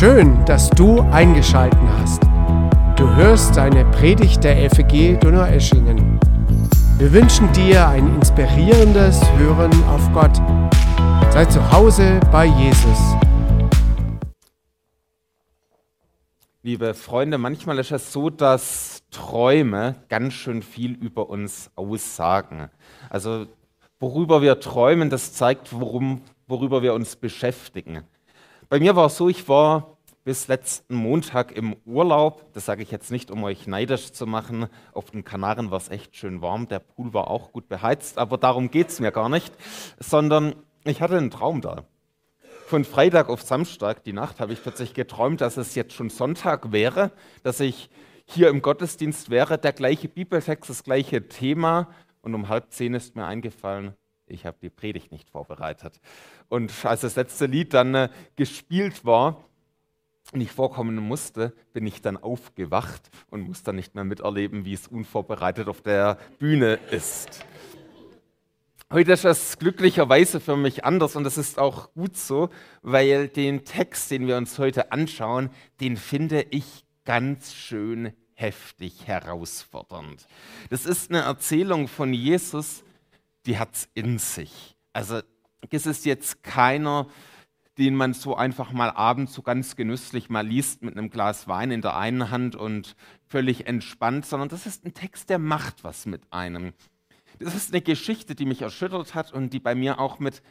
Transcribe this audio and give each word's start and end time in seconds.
Schön, 0.00 0.42
dass 0.46 0.70
du 0.70 1.02
eingeschalten 1.10 1.86
hast. 1.98 2.22
Du 2.96 3.06
hörst 3.16 3.58
eine 3.58 3.84
Predigt 3.90 4.42
der 4.42 4.70
FEG 4.70 5.20
Donaueschingen. 5.20 6.18
Wir 6.96 7.12
wünschen 7.12 7.52
dir 7.52 7.86
ein 7.86 8.14
inspirierendes 8.14 9.20
Hören 9.36 9.70
auf 9.84 10.10
Gott. 10.14 10.34
Sei 11.30 11.44
zu 11.44 11.70
Hause 11.70 12.18
bei 12.32 12.46
Jesus. 12.46 12.98
Liebe 16.62 16.94
Freunde, 16.94 17.36
manchmal 17.36 17.78
ist 17.78 17.92
es 17.92 18.10
so, 18.10 18.30
dass 18.30 19.02
Träume 19.10 19.96
ganz 20.08 20.32
schön 20.32 20.62
viel 20.62 20.92
über 20.92 21.28
uns 21.28 21.70
aussagen. 21.76 22.70
Also 23.10 23.48
worüber 23.98 24.40
wir 24.40 24.60
träumen, 24.60 25.10
das 25.10 25.34
zeigt, 25.34 25.78
worum, 25.78 26.22
worüber 26.46 26.80
wir 26.80 26.94
uns 26.94 27.16
beschäftigen. 27.16 28.04
Bei 28.70 28.78
mir 28.78 28.94
war 28.94 29.06
es 29.06 29.16
so, 29.16 29.28
ich 29.28 29.48
war 29.48 29.98
bis 30.22 30.46
letzten 30.46 30.94
Montag 30.94 31.50
im 31.50 31.74
Urlaub. 31.84 32.52
Das 32.52 32.66
sage 32.66 32.84
ich 32.84 32.92
jetzt 32.92 33.10
nicht, 33.10 33.32
um 33.32 33.42
euch 33.42 33.66
neidisch 33.66 34.12
zu 34.12 34.28
machen. 34.28 34.68
Auf 34.92 35.10
den 35.10 35.24
Kanaren 35.24 35.72
war 35.72 35.78
es 35.78 35.88
echt 35.88 36.14
schön 36.14 36.40
warm. 36.40 36.68
Der 36.68 36.78
Pool 36.78 37.12
war 37.12 37.26
auch 37.26 37.50
gut 37.50 37.68
beheizt, 37.68 38.16
aber 38.16 38.38
darum 38.38 38.70
geht 38.70 38.90
es 38.90 39.00
mir 39.00 39.10
gar 39.10 39.28
nicht, 39.28 39.52
sondern 39.98 40.54
ich 40.84 41.02
hatte 41.02 41.16
einen 41.18 41.32
Traum 41.32 41.62
da. 41.62 41.82
Von 42.68 42.84
Freitag 42.84 43.28
auf 43.28 43.42
Samstag, 43.42 44.04
die 44.04 44.12
Nacht, 44.12 44.38
habe 44.38 44.52
ich 44.52 44.62
plötzlich 44.62 44.94
geträumt, 44.94 45.40
dass 45.40 45.56
es 45.56 45.74
jetzt 45.74 45.94
schon 45.94 46.08
Sonntag 46.08 46.70
wäre, 46.70 47.10
dass 47.42 47.58
ich 47.58 47.90
hier 48.24 48.50
im 48.50 48.62
Gottesdienst 48.62 49.30
wäre, 49.30 49.58
der 49.58 49.72
gleiche 49.72 50.08
Bibeltext, 50.08 50.70
das 50.70 50.84
gleiche 50.84 51.26
Thema. 51.26 51.88
Und 52.20 52.36
um 52.36 52.48
halb 52.48 52.70
zehn 52.70 52.94
ist 52.94 53.16
mir 53.16 53.26
eingefallen, 53.26 53.96
ich 54.30 54.46
habe 54.46 54.56
die 54.60 54.70
Predigt 54.70 55.12
nicht 55.12 55.28
vorbereitet. 55.30 56.00
Und 56.48 56.72
als 56.84 57.02
das 57.02 57.16
letzte 57.16 57.46
Lied 57.46 57.74
dann 57.74 57.94
äh, 57.94 58.08
gespielt 58.36 59.04
war 59.04 59.44
und 60.32 60.40
ich 60.40 60.52
vorkommen 60.52 60.96
musste, 60.96 61.52
bin 61.72 61.86
ich 61.86 62.02
dann 62.02 62.16
aufgewacht 62.16 63.10
und 63.30 63.42
muss 63.42 63.62
dann 63.62 63.76
nicht 63.76 63.94
mehr 63.94 64.04
miterleben, 64.04 64.64
wie 64.64 64.74
es 64.74 64.86
unvorbereitet 64.86 65.68
auf 65.68 65.82
der 65.82 66.18
Bühne 66.38 66.78
ist. 66.90 67.44
Heute 68.92 69.12
ist 69.12 69.24
das 69.24 69.58
glücklicherweise 69.58 70.40
für 70.40 70.56
mich 70.56 70.84
anders 70.84 71.14
und 71.14 71.22
das 71.22 71.38
ist 71.38 71.60
auch 71.60 71.92
gut 71.94 72.16
so, 72.16 72.50
weil 72.82 73.28
den 73.28 73.64
Text, 73.64 74.10
den 74.10 74.26
wir 74.26 74.36
uns 74.36 74.58
heute 74.58 74.90
anschauen, 74.90 75.50
den 75.80 75.96
finde 75.96 76.44
ich 76.50 76.84
ganz 77.04 77.54
schön 77.54 78.12
heftig 78.34 79.06
herausfordernd. 79.06 80.26
Das 80.70 80.86
ist 80.86 81.10
eine 81.10 81.20
Erzählung 81.20 81.86
von 81.86 82.12
Jesus, 82.12 82.82
die 83.46 83.58
hat 83.58 83.74
es 83.74 83.88
in 83.94 84.18
sich. 84.18 84.76
Also 84.92 85.20
es 85.70 85.86
ist 85.86 86.04
jetzt 86.04 86.42
keiner, 86.42 87.06
den 87.78 87.94
man 87.94 88.12
so 88.12 88.36
einfach 88.36 88.72
mal 88.72 88.90
abends 88.90 89.32
so 89.32 89.42
ganz 89.42 89.76
genüsslich 89.76 90.28
mal 90.28 90.46
liest 90.46 90.82
mit 90.82 90.96
einem 90.96 91.10
Glas 91.10 91.48
Wein 91.48 91.70
in 91.70 91.82
der 91.82 91.96
einen 91.96 92.30
Hand 92.30 92.56
und 92.56 92.94
völlig 93.26 93.66
entspannt, 93.66 94.26
sondern 94.26 94.48
das 94.48 94.66
ist 94.66 94.84
ein 94.84 94.92
Text, 94.92 95.30
der 95.30 95.38
macht 95.38 95.84
was 95.84 96.06
mit 96.06 96.22
einem. 96.30 96.72
Das 97.38 97.54
ist 97.54 97.72
eine 97.72 97.80
Geschichte, 97.80 98.34
die 98.34 98.44
mich 98.44 98.60
erschüttert 98.62 99.14
hat 99.14 99.32
und 99.32 99.54
die 99.54 99.60
bei 99.60 99.74
mir 99.74 99.98
auch 99.98 100.18
mit 100.18 100.42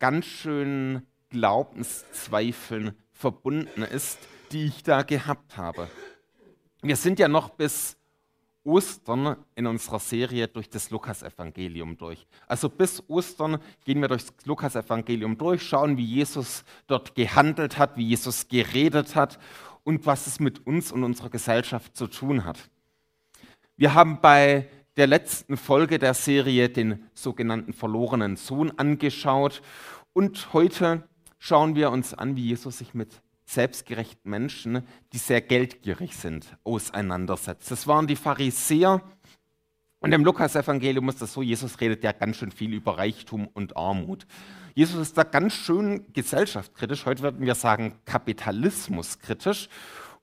ganz 0.00 0.26
schönen 0.26 1.06
Glaubenszweifeln 1.28 2.96
verbunden 3.12 3.82
ist, 3.82 4.18
die 4.50 4.64
ich 4.64 4.82
da 4.82 5.02
gehabt 5.02 5.56
habe. 5.56 5.88
Wir 6.82 6.96
sind 6.96 7.20
ja 7.20 7.28
noch 7.28 7.50
bis 7.50 7.96
Ostern 8.64 9.36
in 9.54 9.66
unserer 9.66 9.98
Serie 9.98 10.46
durch 10.46 10.70
das 10.70 10.90
Lukasevangelium 10.90 11.96
durch. 11.96 12.26
Also 12.46 12.68
bis 12.68 13.02
Ostern 13.08 13.58
gehen 13.84 14.00
wir 14.00 14.08
durch 14.08 14.26
das 14.26 14.46
Lukasevangelium 14.46 15.36
durch, 15.36 15.62
schauen, 15.62 15.96
wie 15.96 16.04
Jesus 16.04 16.64
dort 16.86 17.14
gehandelt 17.14 17.78
hat, 17.78 17.96
wie 17.96 18.06
Jesus 18.06 18.48
geredet 18.48 19.16
hat 19.16 19.38
und 19.84 20.06
was 20.06 20.26
es 20.26 20.38
mit 20.38 20.66
uns 20.66 20.92
und 20.92 21.02
unserer 21.02 21.30
Gesellschaft 21.30 21.96
zu 21.96 22.06
tun 22.06 22.44
hat. 22.44 22.58
Wir 23.76 23.94
haben 23.94 24.20
bei 24.20 24.68
der 24.96 25.06
letzten 25.06 25.56
Folge 25.56 25.98
der 25.98 26.14
Serie 26.14 26.68
den 26.68 27.08
sogenannten 27.14 27.72
verlorenen 27.72 28.36
Sohn 28.36 28.70
angeschaut 28.78 29.62
und 30.12 30.52
heute 30.52 31.08
schauen 31.38 31.74
wir 31.74 31.90
uns 31.90 32.14
an, 32.14 32.36
wie 32.36 32.46
Jesus 32.46 32.78
sich 32.78 32.94
mit 32.94 33.22
selbstgerechten 33.52 34.30
Menschen, 34.30 34.86
die 35.12 35.18
sehr 35.18 35.40
geldgierig 35.40 36.16
sind, 36.16 36.56
auseinandersetzt. 36.64 37.70
Das 37.70 37.86
waren 37.86 38.06
die 38.06 38.16
Pharisäer. 38.16 39.02
Und 40.00 40.12
im 40.12 40.24
Lukas-Evangelium 40.24 41.08
ist 41.08 41.22
das 41.22 41.32
so, 41.32 41.42
Jesus 41.42 41.80
redet 41.80 42.02
ja 42.02 42.12
ganz 42.12 42.36
schön 42.36 42.50
viel 42.50 42.74
über 42.74 42.98
Reichtum 42.98 43.46
und 43.46 43.76
Armut. 43.76 44.26
Jesus 44.74 45.00
ist 45.00 45.18
da 45.18 45.22
ganz 45.22 45.52
schön 45.52 46.12
gesellschaftskritisch, 46.12 47.06
heute 47.06 47.22
würden 47.22 47.44
wir 47.44 47.54
sagen 47.54 47.94
kapitalismuskritisch 48.06 49.68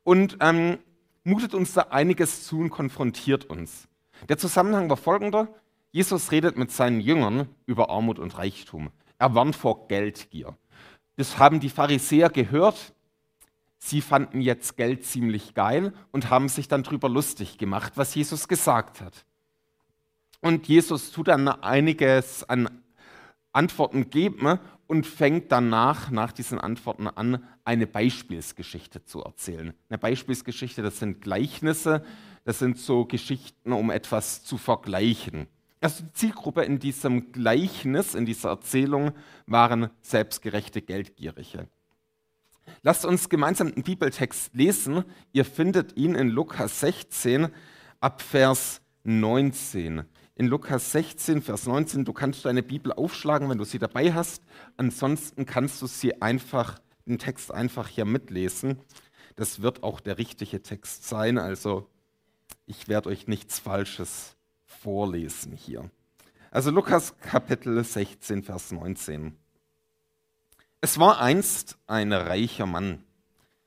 und 0.04 0.38
ähm, 0.42 0.80
mutet 1.24 1.54
uns 1.54 1.74
da 1.74 1.82
einiges 1.92 2.46
zu 2.46 2.60
und 2.60 2.72
konfrontiert 2.72 3.46
uns. 3.46 3.88
Der 4.28 4.38
Zusammenhang 4.38 4.90
war 4.90 4.98
folgender. 4.98 5.48
Jesus 5.92 6.32
redet 6.32 6.58
mit 6.58 6.72
seinen 6.72 7.00
Jüngern 7.00 7.48
über 7.66 7.90
Armut 7.90 8.20
und 8.20 8.38
Reichtum. 8.38 8.90
Er 9.18 9.36
warnt 9.36 9.56
vor 9.56 9.88
Geldgier. 9.88 10.58
Das 11.16 11.38
haben 11.38 11.60
die 11.60 11.70
Pharisäer 11.70 12.30
gehört, 12.30 12.94
Sie 13.80 14.02
fanden 14.02 14.42
jetzt 14.42 14.76
Geld 14.78 15.06
ziemlich 15.06 15.54
geil 15.54 15.94
und 16.12 16.30
haben 16.30 16.50
sich 16.50 16.68
dann 16.68 16.84
darüber 16.84 17.10
lustig 17.10 17.58
gemacht, 17.58 17.94
was 17.96 18.14
Jesus 18.14 18.48
gesagt 18.48 19.02
hat. 19.02 19.26
Und 20.42 20.68
Jesus 20.68 21.12
tut 21.12 21.30
dann 21.30 21.48
einiges 21.48 22.48
an 22.48 22.70
Antworten 23.52 24.10
geben 24.10 24.60
und 24.86 25.08
fängt 25.08 25.52
danach, 25.52 26.12
nach 26.12 26.32
diesen 26.32 26.60
Antworten 26.60 27.08
an, 27.08 27.44
eine 27.64 27.88
Beispielsgeschichte 27.88 29.06
zu 29.06 29.24
erzählen. 29.24 29.74
Eine 29.90 29.98
Beispielsgeschichte, 29.98 30.82
das 30.82 31.00
sind 31.00 31.22
Gleichnisse, 31.22 32.06
das 32.44 32.60
sind 32.60 32.78
so 32.78 33.06
Geschichten, 33.06 33.74
um 33.74 33.92
etwas 33.92 34.44
zu 34.44 34.58
vergleichen. 34.58 35.48
Also 35.82 36.04
die 36.04 36.14
Zielgruppe 36.14 36.64
in 36.64 36.80
diesem 36.80 37.32
Gleichnis, 37.32 38.14
in 38.14 38.26
dieser 38.26 38.50
Erzählung, 38.50 39.14
waren 39.46 39.90
selbstgerechte 40.02 40.82
Geldgierige. 40.82 41.68
Lasst 42.82 43.06
uns 43.06 43.30
gemeinsam 43.30 43.74
den 43.74 43.84
Bibeltext 43.84 44.54
lesen. 44.54 45.04
Ihr 45.34 45.46
findet 45.46 45.98
ihn 45.98 46.16
in 46.16 46.30
Lukas 46.30 46.80
16 46.80 47.50
ab 48.00 48.22
Vers 48.22 48.82
19. 49.04 50.04
In 50.36 50.48
Lukas 50.48 50.94
16, 50.94 51.42
Vers 51.42 51.66
19, 51.66 52.06
du 52.06 52.14
kannst 52.14 52.46
deine 52.46 52.64
Bibel 52.64 52.94
aufschlagen, 52.94 53.50
wenn 53.50 53.58
du 53.58 53.66
sie 53.66 53.80
dabei 53.80 54.14
hast. 54.14 54.44
Ansonsten 54.78 55.46
kannst 55.46 55.82
du 55.82 55.88
sie 55.88 56.22
einfach, 56.22 56.80
den 57.06 57.20
Text 57.20 57.54
einfach 57.54 57.90
hier 57.90 58.06
mitlesen. 58.06 58.80
Das 59.36 59.62
wird 59.62 59.84
auch 59.84 60.00
der 60.00 60.18
richtige 60.18 60.62
Text 60.62 61.08
sein. 61.08 61.38
Also 61.38 61.90
ich 62.66 62.88
werde 62.88 63.10
euch 63.10 63.28
nichts 63.28 63.60
Falsches 63.60 64.38
vorlesen 64.64 65.52
hier. 65.52 65.90
Also 66.52 66.72
Lukas 66.72 67.18
Kapitel 67.20 67.84
16, 67.84 68.44
Vers 68.44 68.72
19. 68.72 69.36
Es 70.82 70.98
war 70.98 71.20
einst 71.20 71.78
ein 71.88 72.14
reicher 72.14 72.66
Mann, 72.66 73.04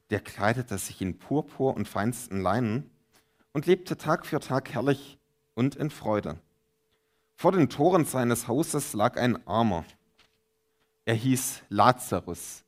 der 0.08 0.20
kleidete 0.20 0.78
sich 0.78 1.02
in 1.02 1.18
Purpur 1.18 1.76
und 1.76 1.86
feinsten 1.86 2.40
Leinen 2.40 2.90
und 3.52 3.66
lebte 3.66 3.98
Tag 3.98 4.24
für 4.24 4.40
Tag 4.40 4.72
herrlich 4.72 5.18
und 5.52 5.76
in 5.76 5.90
Freude. 5.90 6.38
Vor 7.34 7.52
den 7.52 7.68
Toren 7.68 8.06
seines 8.06 8.48
Hauses 8.48 8.94
lag 8.94 9.18
ein 9.18 9.46
Armer. 9.46 9.84
Er 11.04 11.14
hieß 11.14 11.64
Lazarus. 11.68 12.64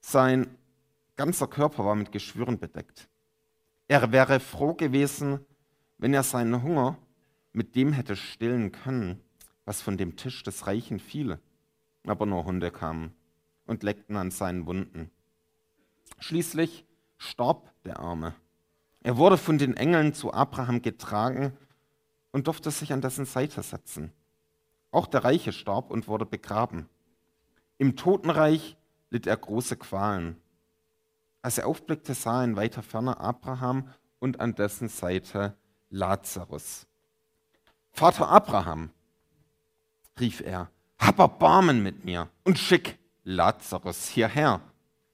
Sein 0.00 0.54
ganzer 1.16 1.46
Körper 1.46 1.86
war 1.86 1.94
mit 1.94 2.12
Geschwüren 2.12 2.58
bedeckt. 2.58 3.08
Er 3.88 4.12
wäre 4.12 4.38
froh 4.38 4.74
gewesen, 4.74 5.40
wenn 5.96 6.12
er 6.12 6.24
seinen 6.24 6.62
Hunger 6.62 6.98
mit 7.54 7.74
dem 7.74 7.94
hätte 7.94 8.16
stillen 8.16 8.70
können, 8.70 9.18
was 9.64 9.80
von 9.80 9.96
dem 9.96 10.16
Tisch 10.16 10.42
des 10.42 10.66
Reichen 10.66 10.98
fiel. 10.98 11.38
Aber 12.06 12.26
nur 12.26 12.44
Hunde 12.44 12.70
kamen 12.70 13.14
und 13.66 13.82
leckten 13.82 14.16
an 14.16 14.30
seinen 14.30 14.66
Wunden. 14.66 15.10
Schließlich 16.18 16.84
starb 17.16 17.72
der 17.84 18.00
Arme. 18.00 18.34
Er 19.02 19.16
wurde 19.16 19.38
von 19.38 19.58
den 19.58 19.76
Engeln 19.76 20.14
zu 20.14 20.32
Abraham 20.32 20.82
getragen 20.82 21.56
und 22.30 22.46
durfte 22.46 22.70
sich 22.70 22.92
an 22.92 23.00
dessen 23.00 23.24
Seite 23.24 23.62
setzen. 23.62 24.12
Auch 24.90 25.06
der 25.06 25.24
Reiche 25.24 25.52
starb 25.52 25.90
und 25.90 26.06
wurde 26.06 26.26
begraben. 26.26 26.88
Im 27.78 27.96
Totenreich 27.96 28.76
litt 29.10 29.26
er 29.26 29.36
große 29.36 29.76
Qualen. 29.76 30.36
Als 31.40 31.58
er 31.58 31.66
aufblickte, 31.66 32.14
sah 32.14 32.40
er 32.40 32.44
in 32.44 32.56
weiter 32.56 32.82
Ferne 32.82 33.18
Abraham 33.18 33.88
und 34.20 34.38
an 34.38 34.54
dessen 34.54 34.88
Seite 34.88 35.56
Lazarus. 35.90 36.86
Vater 37.90 38.28
Abraham, 38.28 38.90
rief 40.20 40.40
er, 40.40 40.70
hab 40.98 41.18
Erbarmen 41.18 41.82
mit 41.82 42.04
mir 42.04 42.28
und 42.44 42.58
schick 42.58 42.98
Lazarus 43.24 44.08
hierher. 44.08 44.60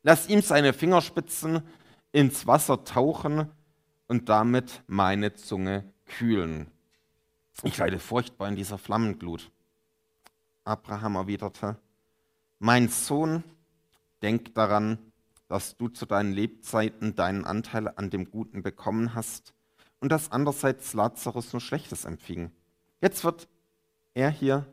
Lass 0.03 0.29
ihm 0.29 0.43
seine 0.43 0.73
Fingerspitzen 0.73 1.63
ins 2.13 2.47
Wasser 2.47 2.85
tauchen 2.85 3.51
und 4.07 4.29
damit 4.29 4.83
meine 4.87 5.35
Zunge 5.35 5.85
kühlen. 6.07 6.71
Ich 7.63 7.77
leide 7.77 7.99
furchtbar 7.99 8.49
in 8.49 8.57
dieser 8.57 8.79
Flammenglut. 8.79 9.51
Abraham 10.65 11.17
erwiderte, 11.17 11.77
mein 12.59 12.89
Sohn, 12.89 13.45
denk 14.23 14.55
daran, 14.55 14.99
dass 15.49 15.77
du 15.77 15.89
zu 15.89 16.07
deinen 16.07 16.33
Lebzeiten 16.33 17.15
deinen 17.15 17.45
Anteil 17.45 17.89
an 17.89 18.11
dem 18.11 18.31
Guten 18.31 18.63
bekommen 18.63 19.15
hast 19.15 19.55
und 20.01 20.13
dass 20.13 20.31
andererseits 20.31 20.93
Lazarus 20.93 21.53
nur 21.53 21.61
Schlechtes 21.61 22.05
empfing. 22.05 22.51
Jetzt 23.01 23.25
wird 23.25 23.49
er 24.15 24.31
hier 24.31 24.67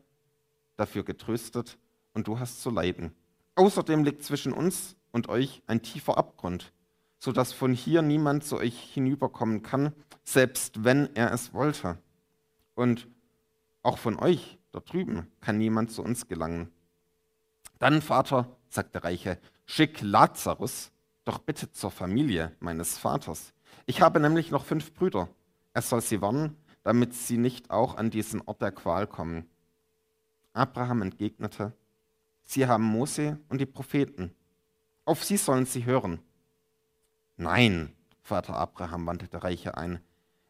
dafür 0.76 1.04
getröstet 1.04 1.78
und 2.12 2.26
du 2.26 2.38
hast 2.38 2.60
zu 2.60 2.70
leiden. 2.70 3.14
Außerdem 3.56 4.04
liegt 4.04 4.22
zwischen 4.22 4.52
uns 4.52 4.96
und 5.12 5.28
euch 5.28 5.62
ein 5.66 5.82
tiefer 5.82 6.18
Abgrund, 6.18 6.72
so 7.18 7.32
dass 7.32 7.52
von 7.52 7.72
hier 7.72 8.02
niemand 8.02 8.44
zu 8.44 8.58
euch 8.58 8.78
hinüberkommen 8.78 9.62
kann, 9.62 9.92
selbst 10.24 10.84
wenn 10.84 11.14
er 11.16 11.32
es 11.32 11.54
wollte. 11.54 11.98
Und 12.74 13.08
auch 13.82 13.98
von 13.98 14.18
euch 14.18 14.58
dort 14.72 14.92
drüben 14.92 15.26
kann 15.40 15.58
niemand 15.58 15.90
zu 15.90 16.02
uns 16.02 16.28
gelangen. 16.28 16.70
Dann, 17.78 18.02
Vater, 18.02 18.56
sagt 18.68 18.94
der 18.94 19.04
Reiche, 19.04 19.38
schick 19.64 20.00
Lazarus 20.02 20.92
doch 21.24 21.38
bitte 21.38 21.72
zur 21.72 21.90
Familie 21.90 22.52
meines 22.60 22.98
Vaters. 22.98 23.52
Ich 23.86 24.00
habe 24.00 24.20
nämlich 24.20 24.50
noch 24.50 24.64
fünf 24.64 24.92
Brüder. 24.94 25.28
Er 25.72 25.82
soll 25.82 26.00
sie 26.00 26.20
warnen, 26.20 26.56
damit 26.82 27.14
sie 27.14 27.36
nicht 27.36 27.70
auch 27.70 27.96
an 27.96 28.10
diesen 28.10 28.42
Ort 28.42 28.62
der 28.62 28.72
Qual 28.72 29.06
kommen. 29.06 29.48
Abraham 30.52 31.02
entgegnete, 31.02 31.72
Sie 32.46 32.66
haben 32.66 32.84
Mose 32.84 33.38
und 33.48 33.60
die 33.60 33.66
Propheten. 33.66 34.32
Auf 35.04 35.24
sie 35.24 35.36
sollen 35.36 35.66
sie 35.66 35.84
hören. 35.84 36.20
Nein, 37.36 37.92
Vater 38.22 38.56
Abraham 38.56 39.04
wandte 39.06 39.28
der 39.28 39.44
Reiche 39.44 39.76
ein. 39.76 40.00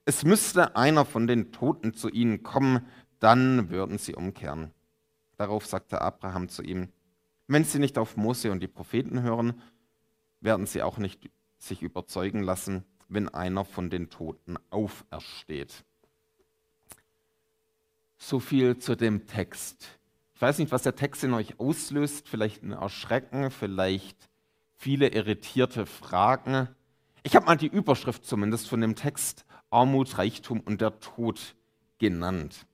Es 0.04 0.22
müsste 0.22 0.76
einer 0.76 1.04
von 1.04 1.26
den 1.26 1.50
Toten 1.52 1.94
zu 1.94 2.08
ihnen 2.08 2.42
kommen, 2.42 2.86
dann 3.18 3.70
würden 3.70 3.98
sie 3.98 4.14
umkehren. 4.14 4.72
Darauf 5.36 5.66
sagte 5.66 6.00
Abraham 6.00 6.48
zu 6.48 6.62
ihm, 6.62 6.92
wenn 7.48 7.64
sie 7.64 7.78
nicht 7.78 7.98
auf 7.98 8.16
Mose 8.16 8.52
und 8.52 8.60
die 8.60 8.68
Propheten 8.68 9.22
hören, 9.22 9.60
werden 10.40 10.66
sie 10.66 10.82
auch 10.82 10.98
nicht 10.98 11.30
sich 11.58 11.82
überzeugen 11.82 12.42
lassen, 12.42 12.84
wenn 13.08 13.28
einer 13.28 13.64
von 13.64 13.88
den 13.88 14.10
Toten 14.10 14.56
aufersteht. 14.70 15.84
So 18.18 18.38
viel 18.38 18.78
zu 18.78 18.96
dem 18.96 19.26
Text. 19.26 19.95
Ich 20.36 20.42
weiß 20.42 20.58
nicht, 20.58 20.70
was 20.70 20.82
der 20.82 20.94
Text 20.94 21.24
in 21.24 21.32
euch 21.32 21.58
auslöst, 21.58 22.28
vielleicht 22.28 22.62
ein 22.62 22.72
Erschrecken, 22.72 23.50
vielleicht 23.50 24.28
viele 24.74 25.08
irritierte 25.08 25.86
Fragen. 25.86 26.68
Ich 27.22 27.34
habe 27.34 27.46
mal 27.46 27.56
die 27.56 27.68
Überschrift 27.68 28.26
zumindest 28.26 28.68
von 28.68 28.82
dem 28.82 28.96
Text 28.96 29.46
Armut, 29.70 30.18
Reichtum 30.18 30.60
und 30.60 30.82
der 30.82 31.00
Tod 31.00 31.56
genannt. 31.96 32.66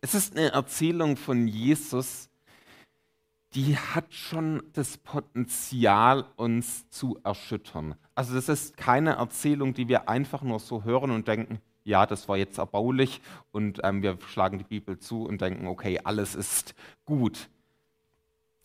Es 0.00 0.14
ist 0.14 0.38
eine 0.38 0.52
Erzählung 0.52 1.18
von 1.18 1.46
Jesus, 1.46 2.30
die 3.54 3.76
hat 3.76 4.14
schon 4.14 4.62
das 4.72 4.96
Potenzial, 4.96 6.24
uns 6.36 6.88
zu 6.88 7.20
erschüttern. 7.22 7.94
Also 8.14 8.34
das 8.34 8.48
ist 8.48 8.78
keine 8.78 9.16
Erzählung, 9.16 9.74
die 9.74 9.86
wir 9.86 10.08
einfach 10.08 10.40
nur 10.40 10.60
so 10.60 10.82
hören 10.82 11.10
und 11.10 11.28
denken, 11.28 11.60
ja, 11.84 12.06
das 12.06 12.28
war 12.28 12.36
jetzt 12.36 12.58
erbaulich 12.58 13.20
und 13.50 13.80
ähm, 13.82 14.02
wir 14.02 14.18
schlagen 14.28 14.58
die 14.58 14.64
Bibel 14.64 14.98
zu 14.98 15.24
und 15.24 15.40
denken, 15.40 15.66
okay, 15.66 16.00
alles 16.02 16.34
ist 16.34 16.74
gut. 17.04 17.48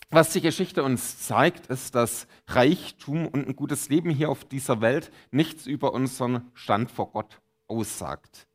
Was 0.09 0.31
die 0.31 0.41
Geschichte 0.41 0.83
uns 0.83 1.19
zeigt, 1.19 1.67
ist, 1.67 1.93
dass 1.95 2.27
Reichtum 2.47 3.27
und 3.27 3.47
ein 3.47 3.55
gutes 3.55 3.89
Leben 3.89 4.09
hier 4.09 4.29
auf 4.29 4.45
dieser 4.45 4.79
Welt 4.79 5.11
nichts 5.31 5.65
über 5.65 5.93
unseren 5.93 6.49
Stand 6.53 6.91
vor 6.91 7.11
Gott 7.11 7.41
aussagt. 7.67 8.47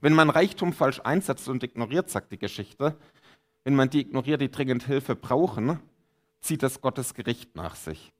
Wenn 0.00 0.12
man 0.12 0.30
Reichtum 0.30 0.72
falsch 0.72 1.00
einsetzt 1.02 1.48
und 1.48 1.64
ignoriert, 1.64 2.10
sagt 2.10 2.30
die 2.30 2.38
Geschichte, 2.38 2.96
wenn 3.64 3.74
man 3.74 3.90
die 3.90 4.02
ignoriert, 4.02 4.40
die 4.40 4.50
dringend 4.50 4.84
Hilfe 4.84 5.16
brauchen, 5.16 5.80
zieht 6.40 6.62
das 6.62 6.80
Gottes 6.80 7.14
Gericht 7.14 7.56
nach 7.56 7.74
sich. 7.74 8.12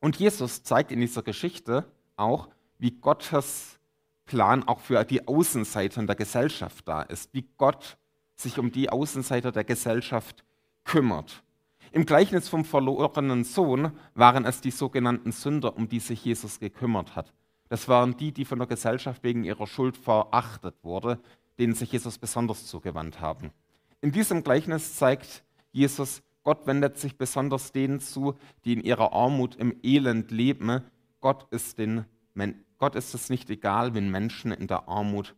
Und 0.00 0.16
Jesus 0.16 0.62
zeigt 0.62 0.90
in 0.90 1.00
dieser 1.00 1.22
Geschichte 1.22 1.84
auch, 2.16 2.48
wie 2.78 2.92
Gottes 2.92 3.77
Plan 4.28 4.62
auch 4.62 4.78
für 4.78 5.02
die 5.04 5.26
Außenseiter 5.26 6.06
der 6.06 6.14
Gesellschaft 6.14 6.86
da 6.86 7.02
ist, 7.02 7.34
wie 7.34 7.48
Gott 7.56 7.98
sich 8.36 8.58
um 8.58 8.70
die 8.70 8.90
Außenseiter 8.90 9.50
der 9.50 9.64
Gesellschaft 9.64 10.44
kümmert. 10.84 11.42
Im 11.90 12.06
Gleichnis 12.06 12.48
vom 12.48 12.64
verlorenen 12.64 13.42
Sohn 13.42 13.92
waren 14.14 14.44
es 14.44 14.60
die 14.60 14.70
sogenannten 14.70 15.32
Sünder, 15.32 15.76
um 15.76 15.88
die 15.88 15.98
sich 15.98 16.24
Jesus 16.24 16.60
gekümmert 16.60 17.16
hat. 17.16 17.32
Das 17.68 17.88
waren 17.88 18.16
die, 18.16 18.32
die 18.32 18.44
von 18.44 18.58
der 18.58 18.68
Gesellschaft 18.68 19.24
wegen 19.24 19.44
ihrer 19.44 19.66
Schuld 19.66 19.96
verachtet 19.96 20.76
wurde, 20.82 21.18
denen 21.58 21.74
sich 21.74 21.90
Jesus 21.90 22.18
besonders 22.18 22.66
zugewandt 22.66 23.20
haben. 23.20 23.50
In 24.00 24.12
diesem 24.12 24.44
Gleichnis 24.44 24.94
zeigt 24.94 25.42
Jesus, 25.72 26.22
Gott 26.44 26.66
wendet 26.66 26.98
sich 26.98 27.16
besonders 27.16 27.72
denen 27.72 28.00
zu, 28.00 28.34
die 28.64 28.74
in 28.74 28.82
ihrer 28.82 29.12
Armut 29.12 29.56
im 29.56 29.74
Elend 29.82 30.30
leben. 30.30 30.82
Gott 31.20 31.46
ist, 31.50 31.78
den, 31.78 32.04
Gott 32.78 32.94
ist 32.94 33.14
es 33.14 33.28
nicht 33.28 33.50
egal, 33.50 33.94
wenn 33.94 34.10
Menschen 34.10 34.52
in 34.52 34.66
der 34.66 34.88
Armut 34.88 35.34